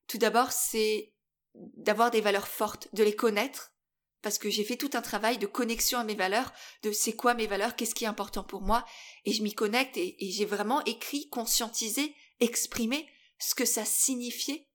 tout 0.08 0.18
d'abord 0.18 0.51
c'est 0.51 1.13
d'avoir 1.56 2.12
des 2.12 2.22
valeurs 2.22 2.48
fortes, 2.48 2.89
de 2.94 3.03
les 3.03 3.15
connaître, 3.15 3.74
parce 4.21 4.38
que 4.38 4.49
j'ai 4.49 4.63
fait 4.63 4.75
tout 4.75 4.89
un 4.93 5.01
travail 5.01 5.38
de 5.38 5.47
connexion 5.47 5.99
à 5.99 6.03
mes 6.03 6.15
valeurs, 6.15 6.51
de 6.83 6.91
c'est 6.91 7.15
quoi 7.15 7.33
mes 7.33 7.47
valeurs, 7.47 7.75
qu'est-ce 7.75 7.95
qui 7.95 8.03
est 8.03 8.07
important 8.07 8.43
pour 8.43 8.61
moi, 8.61 8.85
et 9.25 9.33
je 9.33 9.43
m'y 9.43 9.53
connecte 9.53 9.97
et, 9.97 10.15
j'ai 10.19 10.45
vraiment 10.45 10.83
écrit, 10.85 11.29
conscientisé, 11.29 12.13
exprimé 12.39 13.07
ce 13.39 13.55
que 13.55 13.65
ça 13.65 13.85
signifiait 13.85 14.67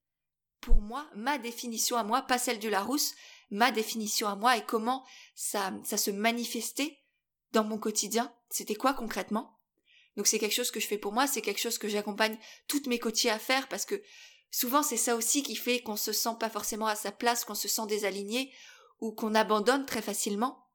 pour 0.61 0.81
moi, 0.81 1.07
ma 1.15 1.37
définition 1.37 1.97
à 1.97 2.05
moi, 2.05 2.23
pas 2.23 2.39
celle 2.39 2.59
du 2.59 2.71
Larousse, 2.71 3.15
ma 3.51 3.71
définition 3.71 4.29
à 4.29 4.35
moi 4.35 4.57
et 4.57 4.65
comment 4.65 5.05
ça, 5.35 5.75
ça 5.85 5.99
se 5.99 6.11
manifestait 6.11 6.99
dans 7.53 7.65
mon 7.65 7.79
quotidien. 7.79 8.35
C'était 8.49 8.75
quoi 8.75 8.95
concrètement? 8.95 9.59
Donc 10.17 10.27
c'est 10.27 10.39
quelque 10.39 10.55
chose 10.55 10.71
que 10.71 10.81
je 10.81 10.87
fais 10.87 10.99
pour 10.99 11.13
moi, 11.13 11.27
c'est 11.27 11.43
quelque 11.43 11.61
chose 11.61 11.79
que 11.79 11.89
j'accompagne 11.89 12.39
toutes 12.69 12.87
mes 12.87 12.99
côtiers 12.99 13.31
à 13.31 13.39
faire 13.39 13.69
parce 13.69 13.85
que 13.85 14.01
souvent 14.51 14.83
c'est 14.83 14.97
ça 14.97 15.17
aussi 15.17 15.43
qui 15.43 15.57
fait 15.57 15.81
qu'on 15.81 15.97
se 15.97 16.13
sent 16.13 16.37
pas 16.39 16.51
forcément 16.51 16.87
à 16.87 16.97
sa 16.97 17.13
place, 17.13 17.45
qu'on 17.45 17.55
se 17.55 17.69
sent 17.69 17.87
désaligné 17.87 18.53
ou 19.05 19.13
qu'on 19.13 19.35
abandonne 19.35 19.85
très 19.85 20.01
facilement. 20.01 20.67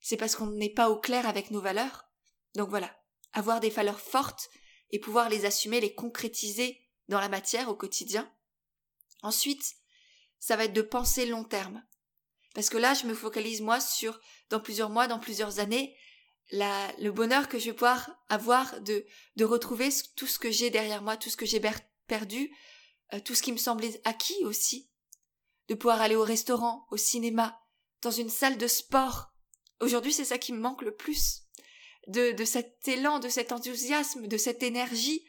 C'est 0.00 0.16
parce 0.16 0.34
qu'on 0.34 0.48
n'est 0.48 0.74
pas 0.74 0.90
au 0.90 0.98
clair 0.98 1.28
avec 1.28 1.52
nos 1.52 1.60
valeurs. 1.60 2.04
Donc 2.56 2.68
voilà, 2.68 3.00
avoir 3.32 3.60
des 3.60 3.70
valeurs 3.70 4.00
fortes 4.00 4.50
et 4.90 4.98
pouvoir 4.98 5.28
les 5.28 5.44
assumer, 5.44 5.80
les 5.80 5.94
concrétiser 5.94 6.80
dans 7.06 7.20
la 7.20 7.28
matière 7.28 7.68
au 7.68 7.76
quotidien. 7.76 8.28
Ensuite, 9.22 9.76
ça 10.40 10.56
va 10.56 10.64
être 10.64 10.72
de 10.72 10.82
penser 10.82 11.26
long 11.26 11.44
terme. 11.44 11.84
Parce 12.56 12.70
que 12.70 12.76
là, 12.76 12.92
je 12.94 13.06
me 13.06 13.14
focalise 13.14 13.60
moi 13.60 13.78
sur, 13.78 14.18
dans 14.48 14.58
plusieurs 14.58 14.90
mois, 14.90 15.06
dans 15.06 15.20
plusieurs 15.20 15.60
années, 15.60 15.96
le 16.50 17.10
bonheur 17.10 17.48
que 17.48 17.60
je 17.60 17.66
vais 17.66 17.72
pouvoir 17.72 18.10
avoir 18.28 18.80
de, 18.80 19.06
de 19.36 19.44
retrouver 19.44 19.90
tout 20.16 20.26
ce 20.26 20.40
que 20.40 20.50
j'ai 20.50 20.70
derrière 20.70 21.02
moi, 21.02 21.16
tout 21.16 21.30
ce 21.30 21.36
que 21.36 21.46
j'ai 21.46 21.62
perdu, 22.08 22.52
euh, 23.14 23.20
tout 23.20 23.36
ce 23.36 23.42
qui 23.42 23.52
me 23.52 23.58
semblait 23.58 24.00
acquis 24.02 24.44
aussi. 24.44 24.90
De 25.68 25.76
pouvoir 25.76 26.00
aller 26.00 26.16
au 26.16 26.24
restaurant, 26.24 26.84
au 26.90 26.96
cinéma, 26.96 27.59
dans 28.02 28.10
une 28.10 28.30
salle 28.30 28.58
de 28.58 28.66
sport. 28.66 29.32
Aujourd'hui, 29.80 30.12
c'est 30.12 30.24
ça 30.24 30.38
qui 30.38 30.52
me 30.52 30.60
manque 30.60 30.82
le 30.82 30.94
plus. 30.94 31.42
De, 32.06 32.32
de 32.32 32.44
cet 32.44 32.88
élan, 32.88 33.18
de 33.18 33.28
cet 33.28 33.52
enthousiasme, 33.52 34.26
de 34.26 34.36
cette 34.36 34.62
énergie 34.62 35.24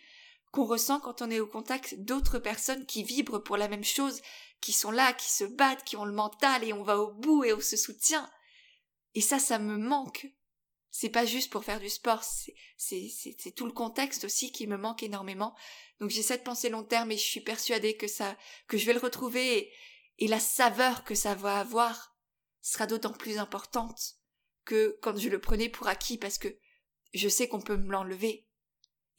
qu'on 0.52 0.66
ressent 0.66 1.00
quand 1.00 1.22
on 1.22 1.30
est 1.30 1.40
au 1.40 1.48
contact 1.48 1.96
d'autres 2.00 2.40
personnes 2.40 2.86
qui 2.86 3.04
vibrent 3.04 3.44
pour 3.44 3.58
la 3.58 3.68
même 3.68 3.84
chose, 3.84 4.22
qui 4.60 4.74
sont 4.74 4.92
là, 4.92 5.14
qui 5.14 5.30
se 5.32 5.44
battent, 5.44 5.84
qui 5.84 5.96
ont 5.96 6.06
le 6.06 6.14
mental 6.14 6.64
et 6.64 6.74
on 6.74 6.84
va 6.84 7.00
au 7.00 7.12
bout 7.12 7.44
et 7.44 7.54
on 7.54 7.60
se 7.60 7.78
soutient. 7.78 8.30
Et 9.16 9.22
ça, 9.22 9.40
ça 9.40 9.60
me 9.60 9.78
manque. 9.78 10.28
C'est 10.90 11.10
pas 11.10 11.26
juste 11.26 11.52
pour 11.52 11.64
faire 11.64 11.80
du 11.80 11.90
sport, 11.90 12.22
c'est 12.76 13.56
tout 13.56 13.66
le 13.66 13.72
contexte 13.72 14.26
aussi 14.26 14.52
qui 14.52 14.68
me 14.68 14.76
manque 14.76 15.04
énormément. 15.04 15.56
Donc 16.02 16.10
j'ai 16.10 16.22
cette 16.22 16.44
pensée 16.44 16.68
long 16.68 16.84
terme 16.84 17.12
et 17.12 17.18
je 17.18 17.24
suis 17.24 17.40
persuadée 17.40 17.96
que 17.96 18.08
ça, 18.08 18.36
que 18.68 18.78
je 18.78 18.86
vais 18.86 18.94
le 18.94 19.00
retrouver 19.00 19.58
et, 19.58 19.74
et 20.20 20.28
la 20.28 20.42
saveur 20.42 21.06
que 21.06 21.16
ça 21.16 21.34
va 21.34 21.62
avoir 21.62 22.11
sera 22.62 22.88
d'autant 22.88 23.14
plus 23.14 23.38
importante 23.38 24.16
que 24.66 24.98
quand 25.02 25.18
je 25.18 25.30
le 25.30 25.42
prenais 25.42 25.70
pour 25.70 25.88
acquis 25.88 26.18
parce 26.18 26.38
que 26.38 26.56
je 27.14 27.28
sais 27.28 27.48
qu'on 27.48 27.62
peut 27.62 27.78
me 27.78 27.92
l'enlever. 27.92 28.48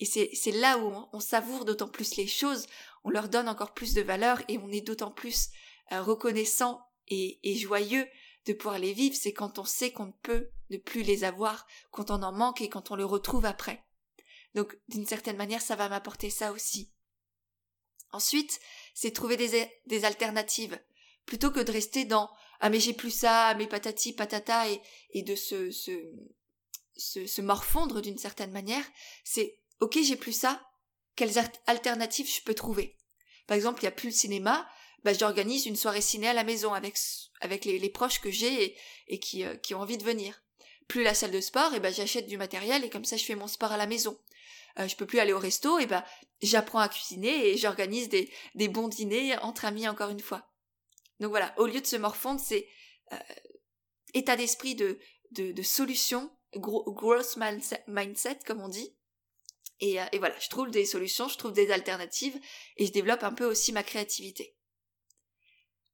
Et 0.00 0.04
c'est 0.04 0.50
là 0.50 0.78
où 0.78 0.92
on, 1.12 1.20
savoure 1.20 1.64
d'autant 1.64 1.88
plus 1.88 2.16
les 2.16 2.26
choses, 2.26 2.66
on 3.04 3.10
leur 3.10 3.28
donne 3.28 3.48
encore 3.48 3.72
plus 3.72 3.94
de 3.94 4.02
valeur 4.02 4.42
et 4.48 4.58
on 4.58 4.72
est 4.72 4.80
d'autant 4.80 5.12
plus 5.12 5.50
euh, 5.92 6.02
reconnaissant 6.02 6.84
et, 7.06 7.38
joyeux 7.54 8.08
de 8.46 8.52
pouvoir 8.52 8.80
les 8.80 8.94
vivre, 8.94 9.14
c'est 9.14 9.32
quand 9.32 9.60
on 9.60 9.64
sait 9.64 9.92
qu'on 9.92 10.06
ne 10.06 10.12
peut 10.22 10.50
ne 10.70 10.76
plus 10.76 11.02
les 11.02 11.22
avoir, 11.22 11.66
quand 11.92 12.10
on 12.10 12.22
en 12.24 12.32
manque 12.32 12.60
et 12.62 12.68
quand 12.68 12.90
on 12.90 12.96
le 12.96 13.04
retrouve 13.04 13.44
après. 13.44 13.84
Donc 14.54 14.76
d'une 14.88 15.06
certaine 15.06 15.36
manière, 15.36 15.62
ça 15.62 15.76
va 15.76 15.88
m'apporter 15.88 16.30
ça 16.30 16.50
aussi. 16.50 16.90
Ensuite, 18.10 18.58
c'est 18.94 19.12
trouver 19.12 19.36
des, 19.36 19.70
des 19.86 20.04
alternatives, 20.04 20.80
plutôt 21.26 21.52
que 21.52 21.60
de 21.60 21.70
rester 21.70 22.04
dans 22.04 22.28
ah 22.62 22.70
mais 22.70 22.78
j'ai 22.78 22.92
plus 22.92 23.10
ça, 23.10 23.48
ah, 23.48 23.54
mais 23.54 23.66
patati 23.66 24.12
patata 24.12 24.70
et, 24.70 24.80
et 25.10 25.22
de 25.22 25.34
se, 25.34 25.72
se, 25.72 25.90
se, 26.96 27.26
se 27.26 27.42
morfondre 27.42 28.00
d'une 28.00 28.18
certaine 28.18 28.52
manière, 28.52 28.84
c'est 29.24 29.58
ok, 29.80 29.98
j'ai 30.00 30.14
plus 30.14 30.32
ça, 30.32 30.64
quelles 31.16 31.38
alternatives 31.66 32.32
je 32.32 32.40
peux 32.40 32.54
trouver? 32.54 32.96
Par 33.48 33.56
exemple, 33.56 33.80
il 33.80 33.84
n'y 33.84 33.88
a 33.88 33.92
plus 33.92 34.10
le 34.10 34.14
cinéma, 34.14 34.64
bah, 35.02 35.12
j'organise 35.12 35.66
une 35.66 35.74
soirée 35.74 36.00
ciné 36.00 36.28
à 36.28 36.34
la 36.34 36.44
maison 36.44 36.72
avec, 36.72 36.96
avec 37.40 37.64
les, 37.64 37.90
proches 37.90 38.20
que 38.20 38.30
j'ai 38.30 38.76
et, 39.08 39.18
qui, 39.18 39.44
euh, 39.44 39.56
qui 39.56 39.74
ont 39.74 39.80
envie 39.80 39.98
de 39.98 40.04
venir. 40.04 40.40
Plus 40.86 41.02
la 41.02 41.14
salle 41.14 41.32
de 41.32 41.40
sport, 41.40 41.74
et 41.74 41.80
bah, 41.80 41.90
j'achète 41.90 42.28
du 42.28 42.36
matériel 42.36 42.84
et 42.84 42.90
comme 42.90 43.04
ça 43.04 43.16
je 43.16 43.24
fais 43.24 43.34
mon 43.34 43.48
sport 43.48 43.72
à 43.72 43.76
la 43.76 43.88
maison. 43.88 44.16
Euh, 44.78 44.86
je 44.86 44.94
peux 44.94 45.06
plus 45.06 45.18
aller 45.18 45.32
au 45.32 45.40
resto, 45.40 45.80
et 45.80 45.86
bah, 45.86 46.04
j'apprends 46.42 46.78
à 46.78 46.88
cuisiner 46.88 47.48
et 47.48 47.56
j'organise 47.56 48.08
des, 48.08 48.30
des 48.54 48.68
bons 48.68 48.86
dîners 48.86 49.36
entre 49.38 49.64
amis 49.64 49.88
encore 49.88 50.10
une 50.10 50.20
fois. 50.20 50.51
Donc 51.20 51.30
voilà, 51.30 51.54
au 51.58 51.66
lieu 51.66 51.80
de 51.80 51.86
se 51.86 51.96
morfondre, 51.96 52.40
c'est 52.40 52.68
euh, 53.12 53.16
état 54.14 54.36
d'esprit 54.36 54.74
de, 54.74 54.98
de, 55.30 55.52
de 55.52 55.62
solution, 55.62 56.30
growth 56.54 57.36
mindset 57.86 58.40
comme 58.44 58.60
on 58.60 58.68
dit, 58.68 58.94
euh, 59.82 60.04
et, 60.12 60.18
voilà, 60.18 60.38
je 60.38 60.48
trouve 60.48 60.70
des 60.70 60.84
solutions, 60.84 61.28
je 61.28 61.36
trouve 61.36 61.52
des 61.52 61.70
alternatives 61.70 62.38
et 62.76 62.86
je 62.86 62.92
développe 62.92 63.24
un 63.24 63.32
peu 63.32 63.44
aussi 63.44 63.72
ma 63.72 63.82
créativité. 63.82 64.56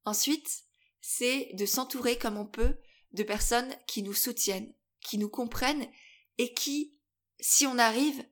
Ensuite, 0.05 0.65
c'est 1.01 1.51
de 1.55 1.67
s'entourer 1.67 2.19
comme 2.19 2.37
on 2.37 2.47
peut 2.47 2.77
de 3.13 3.23
personnes 3.23 3.75
qui 3.87 4.03
nous 4.03 4.15
soutiennent, 4.15 4.75
qui 5.01 5.17
nous 5.17 5.31
comprennent 5.31 5.91
et 6.37 6.53
qui, 6.53 6.95
si 7.41 7.67
on 7.67 7.79
arrive, 7.79 8.23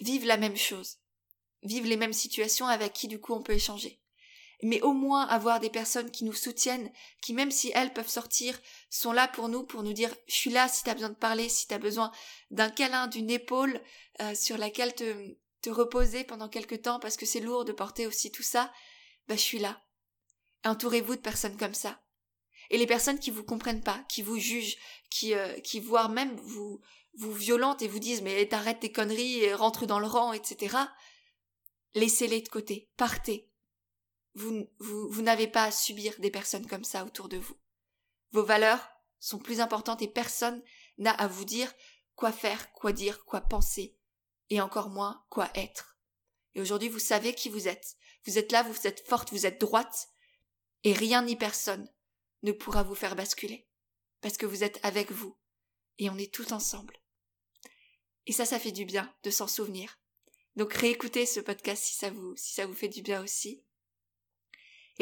vivent 0.00 0.26
la 0.26 0.36
même 0.36 0.56
chose, 0.56 0.98
vivent 1.62 1.86
les 1.86 1.96
mêmes 1.96 2.12
situations 2.12 2.66
avec 2.66 2.92
qui 2.92 3.08
du 3.08 3.20
coup 3.20 3.34
on 3.34 3.42
peut 3.42 3.54
échanger 3.54 4.01
mais 4.62 4.80
au 4.80 4.92
moins 4.92 5.26
avoir 5.26 5.58
des 5.58 5.70
personnes 5.70 6.10
qui 6.10 6.24
nous 6.24 6.32
soutiennent, 6.32 6.90
qui 7.20 7.34
même 7.34 7.50
si 7.50 7.72
elles 7.74 7.92
peuvent 7.92 8.08
sortir, 8.08 8.58
sont 8.90 9.12
là 9.12 9.26
pour 9.26 9.48
nous, 9.48 9.64
pour 9.64 9.82
nous 9.82 9.92
dire 9.92 10.14
je 10.28 10.34
suis 10.34 10.50
là 10.50 10.68
si 10.68 10.84
t'as 10.84 10.94
besoin 10.94 11.10
de 11.10 11.14
parler, 11.14 11.48
si 11.48 11.66
t'as 11.66 11.78
besoin 11.78 12.12
d'un 12.50 12.70
câlin, 12.70 13.08
d'une 13.08 13.30
épaule 13.30 13.80
euh, 14.20 14.34
sur 14.36 14.56
laquelle 14.56 14.94
te, 14.94 15.36
te 15.62 15.70
reposer 15.70 16.22
pendant 16.22 16.48
quelque 16.48 16.76
temps 16.76 17.00
parce 17.00 17.16
que 17.16 17.26
c'est 17.26 17.40
lourd 17.40 17.64
de 17.64 17.72
porter 17.72 18.06
aussi 18.06 18.30
tout 18.30 18.44
ça, 18.44 18.72
bah 19.26 19.34
je 19.34 19.40
suis 19.40 19.58
là. 19.58 19.82
Entourez-vous 20.64 21.16
de 21.16 21.20
personnes 21.20 21.56
comme 21.56 21.74
ça. 21.74 22.00
Et 22.70 22.78
les 22.78 22.86
personnes 22.86 23.18
qui 23.18 23.32
vous 23.32 23.42
comprennent 23.42 23.82
pas, 23.82 24.04
qui 24.08 24.22
vous 24.22 24.38
jugent, 24.38 24.76
qui, 25.10 25.34
euh, 25.34 25.58
qui 25.60 25.80
voire 25.80 26.08
même 26.08 26.36
vous, 26.36 26.80
vous 27.14 27.32
violentent 27.32 27.82
et 27.82 27.88
vous 27.88 27.98
disent 27.98 28.22
mais 28.22 28.46
t'arrêtes 28.46 28.80
tes 28.80 28.92
conneries, 28.92 29.52
rentre 29.54 29.86
dans 29.86 29.98
le 29.98 30.06
rang, 30.06 30.32
etc. 30.32 30.76
Laissez-les 31.94 32.42
de 32.42 32.48
côté, 32.48 32.88
partez, 32.96 33.51
vous, 34.34 34.66
vous, 34.78 35.22
n'avez 35.22 35.46
pas 35.46 35.64
à 35.64 35.70
subir 35.70 36.14
des 36.18 36.30
personnes 36.30 36.66
comme 36.66 36.84
ça 36.84 37.04
autour 37.04 37.28
de 37.28 37.36
vous. 37.36 37.56
Vos 38.32 38.44
valeurs 38.44 38.88
sont 39.20 39.38
plus 39.38 39.60
importantes 39.60 40.02
et 40.02 40.08
personne 40.08 40.62
n'a 40.98 41.12
à 41.12 41.26
vous 41.28 41.44
dire 41.44 41.72
quoi 42.14 42.32
faire, 42.32 42.72
quoi 42.72 42.92
dire, 42.92 43.24
quoi 43.24 43.40
penser, 43.40 43.96
et 44.50 44.60
encore 44.60 44.90
moins 44.90 45.24
quoi 45.28 45.50
être. 45.54 45.98
Et 46.54 46.60
aujourd'hui, 46.60 46.88
vous 46.88 46.98
savez 46.98 47.34
qui 47.34 47.48
vous 47.48 47.68
êtes. 47.68 47.96
Vous 48.26 48.38
êtes 48.38 48.52
là, 48.52 48.62
vous 48.62 48.86
êtes 48.86 49.06
forte, 49.06 49.30
vous 49.30 49.46
êtes 49.46 49.60
droite, 49.60 50.08
et 50.84 50.92
rien 50.92 51.22
ni 51.22 51.36
personne 51.36 51.90
ne 52.42 52.52
pourra 52.52 52.82
vous 52.82 52.94
faire 52.94 53.16
basculer. 53.16 53.68
Parce 54.20 54.36
que 54.36 54.46
vous 54.46 54.64
êtes 54.64 54.78
avec 54.82 55.10
vous, 55.10 55.36
et 55.98 56.10
on 56.10 56.18
est 56.18 56.32
tout 56.32 56.52
ensemble. 56.52 56.98
Et 58.26 58.32
ça, 58.32 58.44
ça 58.44 58.58
fait 58.58 58.72
du 58.72 58.84
bien 58.84 59.12
de 59.24 59.30
s'en 59.30 59.46
souvenir. 59.46 59.98
Donc 60.56 60.72
réécoutez 60.74 61.26
ce 61.26 61.40
podcast 61.40 61.82
si 61.82 61.94
ça 61.94 62.10
vous, 62.10 62.36
si 62.36 62.52
ça 62.52 62.66
vous 62.66 62.74
fait 62.74 62.88
du 62.88 63.02
bien 63.02 63.22
aussi. 63.22 63.64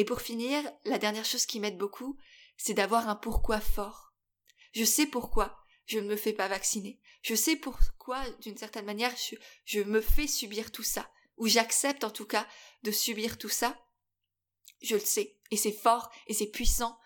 Et 0.01 0.03
pour 0.03 0.21
finir, 0.21 0.63
la 0.85 0.97
dernière 0.97 1.25
chose 1.25 1.45
qui 1.45 1.59
m'aide 1.59 1.77
beaucoup, 1.77 2.17
c'est 2.57 2.73
d'avoir 2.73 3.07
un 3.07 3.15
pourquoi 3.15 3.61
fort. 3.61 4.15
Je 4.71 4.83
sais 4.83 5.05
pourquoi 5.05 5.63
je 5.85 5.99
ne 5.99 6.07
me 6.07 6.15
fais 6.15 6.33
pas 6.33 6.47
vacciner. 6.47 6.99
Je 7.21 7.35
sais 7.35 7.55
pourquoi, 7.55 8.27
d'une 8.41 8.57
certaine 8.57 8.85
manière, 8.85 9.13
je, 9.63 9.79
me 9.81 10.01
fais 10.01 10.25
subir 10.25 10.71
tout 10.71 10.81
ça, 10.81 11.07
ou 11.37 11.45
j'accepte 11.45 12.03
en 12.03 12.09
tout 12.09 12.25
cas 12.25 12.47
de 12.81 12.89
subir 12.89 13.37
tout 13.37 13.47
ça. 13.47 13.79
Je 14.81 14.95
le 14.95 15.01
sais, 15.01 15.37
et 15.51 15.55
c'est 15.55 15.71
fort, 15.71 16.09
et 16.25 16.33
c'est 16.33 16.49
puissant, 16.49 16.97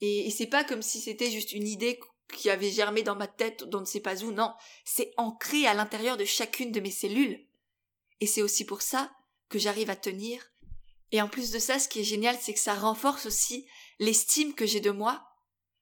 Et, 0.00 0.28
et 0.28 0.30
c'est 0.30 0.46
pas 0.46 0.62
comme 0.62 0.82
si 0.82 1.00
c'était 1.00 1.32
juste 1.32 1.50
une 1.50 1.66
idée 1.66 1.98
qui 2.32 2.50
avait 2.50 2.70
germé 2.70 3.02
dans 3.02 3.16
ma 3.16 3.26
tête 3.26 3.64
d'on 3.64 3.80
ne 3.80 3.84
sait 3.84 3.98
pas 3.98 4.22
où, 4.22 4.30
non, 4.30 4.54
c'est 4.84 5.12
ancré 5.16 5.66
à 5.66 5.74
l'intérieur 5.74 6.16
de 6.16 6.24
chacune 6.24 6.70
de 6.70 6.78
mes 6.78 6.92
cellules. 6.92 7.48
Et 8.20 8.28
c'est 8.28 8.42
aussi 8.42 8.64
pour 8.64 8.80
ça 8.80 9.10
que 9.48 9.58
j'arrive 9.58 9.90
à 9.90 9.96
tenir. 9.96 10.53
Et 11.14 11.22
en 11.22 11.28
plus 11.28 11.52
de 11.52 11.60
ça, 11.60 11.78
ce 11.78 11.88
qui 11.88 12.00
est 12.00 12.04
génial, 12.04 12.36
c'est 12.40 12.54
que 12.54 12.58
ça 12.58 12.74
renforce 12.74 13.26
aussi 13.26 13.68
l'estime 14.00 14.52
que 14.52 14.66
j'ai 14.66 14.80
de 14.80 14.90
moi, 14.90 15.24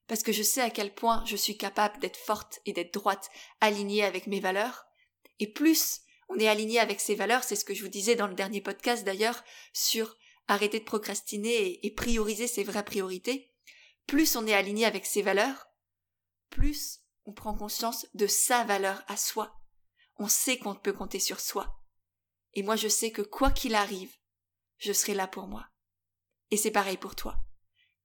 parce 0.07 0.23
que 0.23 0.31
je 0.31 0.43
sais 0.43 0.61
à 0.61 0.69
quel 0.69 0.95
point 0.95 1.25
je 1.25 1.37
suis 1.37 1.57
capable 1.57 1.99
d'être 2.01 2.19
forte 2.19 2.61
et 2.67 2.75
d'être 2.75 2.93
droite, 2.93 3.31
alignée 3.63 4.05
avec 4.05 4.27
mes 4.27 4.41
valeurs. 4.41 4.85
Et 5.39 5.51
plus 5.51 6.03
on 6.29 6.39
est 6.39 6.49
aligné 6.49 6.81
avec 6.81 7.01
ses 7.01 7.15
valeurs, 7.15 7.45
c'est 7.45 7.57
ce 7.57 7.65
que 7.65 7.73
je 7.73 7.81
vous 7.81 7.89
disais 7.89 8.15
dans 8.15 8.27
le 8.27 8.35
dernier 8.35 8.61
podcast 8.61 9.05
d'ailleurs, 9.05 9.43
sur 9.73 10.19
arrêter 10.49 10.81
de 10.81 10.85
procrastiner 10.85 11.81
et, 11.83 11.91
prioriser 11.95 12.47
ses 12.47 12.63
vraies 12.63 12.85
priorités, 12.85 13.51
plus 14.07 14.37
on 14.37 14.47
est 14.47 14.53
aligné 14.53 14.85
avec 14.85 15.07
ses 15.07 15.23
valeurs, 15.23 15.67
plus 16.51 17.01
on 17.25 17.33
prend 17.33 17.55
conscience 17.55 18.07
de 18.13 18.27
sa 18.27 18.65
valeur 18.65 19.03
à 19.09 19.17
soi. 19.17 19.59
On 20.17 20.29
sait 20.29 20.59
qu'on 20.59 20.75
peut 20.75 20.93
compter 20.93 21.21
sur 21.21 21.41
soi. 21.41 21.83
Et 22.53 22.63
moi 22.63 22.77
je 22.77 22.89
sais 22.89 23.13
que 23.13 23.23
quoi 23.23 23.51
qu'il 23.51 23.75
arrive, 23.75 24.15
je 24.83 24.93
serai 24.93 25.15
là 25.15 25.29
pour 25.29 25.47
moi. 25.47 25.69
Et 26.51 26.57
c'est 26.57 26.73
pareil 26.73 26.97
pour 26.97 27.15
toi. 27.15 27.37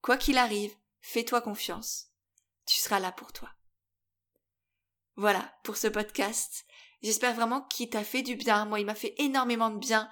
Quoi 0.01 0.15
qu'il 0.15 0.37
arrive, 0.37 0.75
fais-toi 1.01 1.41
confiance. 1.41 2.11
Tu 2.67 2.79
seras 2.79 2.99
là 2.99 3.11
pour 3.11 3.33
toi. 3.33 3.49
Voilà 5.15 5.57
pour 5.63 5.75
ce 5.75 5.87
podcast. 5.87 6.65
J'espère 7.01 7.33
vraiment 7.33 7.61
qu'il 7.61 7.89
t'a 7.89 8.03
fait 8.03 8.21
du 8.21 8.35
bien. 8.35 8.65
Moi, 8.65 8.79
il 8.79 8.85
m'a 8.85 8.93
fait 8.93 9.15
énormément 9.17 9.71
de 9.71 9.79
bien 9.79 10.07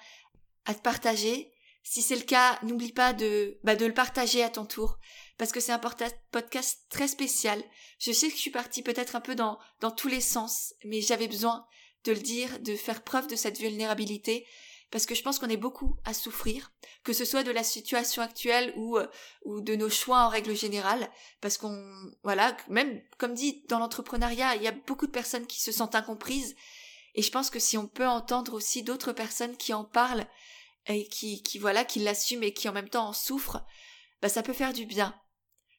à 0.65 0.73
te 0.73 0.81
partager. 0.81 1.53
Si 1.83 2.01
c'est 2.01 2.15
le 2.15 2.23
cas, 2.23 2.59
n'oublie 2.63 2.91
pas 2.91 3.13
de, 3.13 3.59
bah, 3.63 3.75
le 3.75 3.93
partager 3.93 4.41
à 4.41 4.49
ton 4.49 4.65
tour, 4.65 4.97
parce 5.37 5.51
que 5.51 5.59
c'est 5.59 5.71
un 5.71 5.77
podcast 5.79 6.79
très 6.89 7.07
spécial. 7.07 7.63
Je 7.99 8.11
sais 8.11 8.27
que 8.27 8.33
je 8.33 8.41
suis 8.41 8.49
partie 8.49 8.81
peut-être 8.81 9.15
un 9.15 9.21
peu 9.21 9.35
dans 9.35 9.59
tous 9.95 10.07
les 10.07 10.21
sens, 10.21 10.73
mais 10.83 11.01
j'avais 11.01 11.27
besoin 11.27 11.67
de 12.05 12.13
le 12.13 12.19
dire, 12.19 12.59
de 12.61 12.75
faire 12.75 13.03
preuve 13.03 13.27
de 13.27 13.35
cette 13.35 13.59
vulnérabilité, 13.59 14.47
parce 14.95 15.05
que 15.05 15.13
je 15.13 15.23
pense 15.23 15.39
qu'on 15.39 15.49
est 15.49 15.57
beaucoup 15.57 15.97
à 16.05 16.13
souffrir, 16.13 16.71
que 17.03 17.11
ce 17.11 17.25
soit 17.25 17.43
de 17.43 17.51
la 17.51 17.65
situation 17.65 18.21
actuelle 18.21 18.71
ou, 18.77 18.97
euh, 18.97 19.07
ou 19.43 19.59
de 19.59 19.75
nos 19.75 19.89
choix 19.89 20.19
en 20.19 20.29
règle 20.29 20.55
générale, 20.55 21.11
parce 21.41 21.57
qu'on, 21.57 21.93
voilà, 22.23 22.55
même 22.69 23.01
comme 23.17 23.33
dit 23.33 23.65
dans 23.67 23.79
l'entrepreneuriat, 23.79 24.55
il 24.55 24.63
y 24.63 24.69
a 24.69 24.71
beaucoup 24.71 25.05
de 25.05 25.11
personnes 25.11 25.47
qui 25.47 25.61
se 25.61 25.73
sentent 25.73 25.95
incomprises, 25.95 26.55
et 27.13 27.21
je 27.21 27.29
pense 27.29 27.49
que 27.49 27.59
si 27.59 27.77
on 27.77 27.89
peut 27.89 28.07
entendre 28.07 28.53
aussi 28.53 28.83
d'autres 28.83 29.11
personnes 29.11 29.57
qui 29.57 29.73
en 29.73 29.83
parlent, 29.83 30.27
et 30.87 31.05
qui, 31.09 31.43
qui 31.43 31.59
voilà, 31.59 31.83
qui 31.83 31.99
l'assument 31.99 32.43
et 32.43 32.53
qui 32.53 32.69
en 32.69 32.73
même 32.73 32.87
temps 32.87 33.09
en 33.09 33.11
souffrent, 33.11 33.65
bah 34.21 34.29
ça 34.29 34.43
peut 34.43 34.53
faire 34.53 34.71
du 34.71 34.85
bien. 34.85 35.13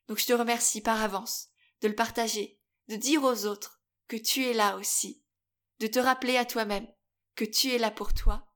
Donc 0.08 0.18
je 0.18 0.26
te 0.26 0.34
remercie 0.34 0.82
par 0.82 1.00
avance 1.00 1.46
de 1.80 1.88
le 1.88 1.94
partager, 1.94 2.60
de 2.88 2.96
dire 2.96 3.24
aux 3.24 3.46
autres 3.46 3.80
que 4.08 4.16
tu 4.18 4.44
es 4.44 4.52
là 4.52 4.76
aussi, 4.76 5.24
de 5.80 5.86
te 5.86 5.98
rappeler 5.98 6.36
à 6.36 6.44
toi-même 6.44 6.86
que 7.34 7.46
tu 7.46 7.72
es 7.72 7.78
là 7.78 7.90
pour 7.90 8.12
toi. 8.12 8.46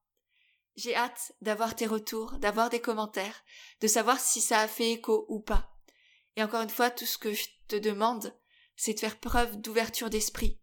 J'ai 0.81 0.97
hâte 0.97 1.33
d'avoir 1.43 1.77
tes 1.77 1.87
retours, 1.87 2.33
d'avoir 2.39 2.71
des 2.71 2.81
commentaires, 2.81 3.45
de 3.83 3.87
savoir 3.87 4.19
si 4.19 4.41
ça 4.41 4.61
a 4.61 4.67
fait 4.67 4.93
écho 4.93 5.27
ou 5.29 5.39
pas. 5.39 5.77
Et 6.37 6.43
encore 6.43 6.63
une 6.63 6.71
fois, 6.71 6.89
tout 6.89 7.05
ce 7.05 7.19
que 7.19 7.35
je 7.35 7.45
te 7.69 7.77
demande, 7.77 8.35
c'est 8.77 8.95
de 8.95 9.01
faire 9.01 9.21
preuve 9.21 9.61
d'ouverture 9.61 10.09
d'esprit, 10.09 10.59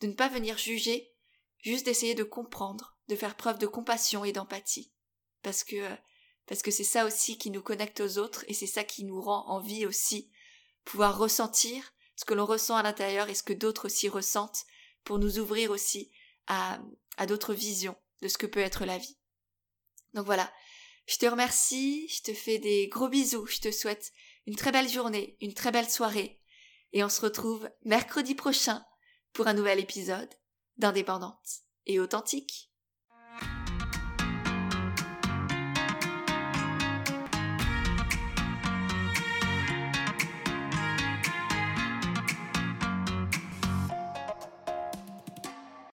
de 0.00 0.08
ne 0.08 0.14
pas 0.14 0.28
venir 0.28 0.58
juger, 0.58 1.14
juste 1.60 1.84
d'essayer 1.84 2.16
de 2.16 2.24
comprendre, 2.24 2.96
de 3.06 3.14
faire 3.14 3.36
preuve 3.36 3.58
de 3.58 3.68
compassion 3.68 4.24
et 4.24 4.32
d'empathie 4.32 4.92
parce 5.42 5.64
que 5.64 5.88
parce 6.46 6.62
que 6.62 6.72
c'est 6.72 6.82
ça 6.82 7.06
aussi 7.06 7.38
qui 7.38 7.50
nous 7.50 7.62
connecte 7.62 8.00
aux 8.00 8.18
autres 8.18 8.44
et 8.48 8.54
c'est 8.54 8.66
ça 8.66 8.82
qui 8.82 9.04
nous 9.04 9.20
rend 9.20 9.46
envie 9.46 9.86
aussi 9.86 10.32
pouvoir 10.84 11.16
ressentir 11.16 11.92
ce 12.16 12.24
que 12.24 12.34
l'on 12.34 12.44
ressent 12.44 12.74
à 12.74 12.82
l'intérieur 12.82 13.28
et 13.28 13.36
ce 13.36 13.44
que 13.44 13.52
d'autres 13.52 13.86
aussi 13.86 14.08
ressentent 14.08 14.64
pour 15.04 15.20
nous 15.20 15.38
ouvrir 15.38 15.70
aussi 15.70 16.10
à, 16.48 16.80
à 17.18 17.26
d'autres 17.26 17.54
visions 17.54 17.96
de 18.20 18.26
ce 18.26 18.36
que 18.36 18.46
peut 18.46 18.58
être 18.58 18.84
la 18.84 18.98
vie. 18.98 19.19
Donc 20.14 20.26
voilà, 20.26 20.52
je 21.06 21.16
te 21.16 21.26
remercie, 21.26 22.08
je 22.08 22.22
te 22.22 22.34
fais 22.34 22.58
des 22.58 22.88
gros 22.88 23.08
bisous, 23.08 23.46
je 23.46 23.60
te 23.60 23.70
souhaite 23.70 24.12
une 24.46 24.56
très 24.56 24.72
belle 24.72 24.88
journée, 24.88 25.36
une 25.40 25.54
très 25.54 25.72
belle 25.72 25.88
soirée 25.88 26.40
et 26.92 27.04
on 27.04 27.08
se 27.08 27.20
retrouve 27.20 27.70
mercredi 27.84 28.34
prochain 28.34 28.84
pour 29.32 29.46
un 29.46 29.54
nouvel 29.54 29.78
épisode 29.78 30.30
d'Indépendante 30.76 31.62
et 31.86 32.00
authentique. 32.00 32.69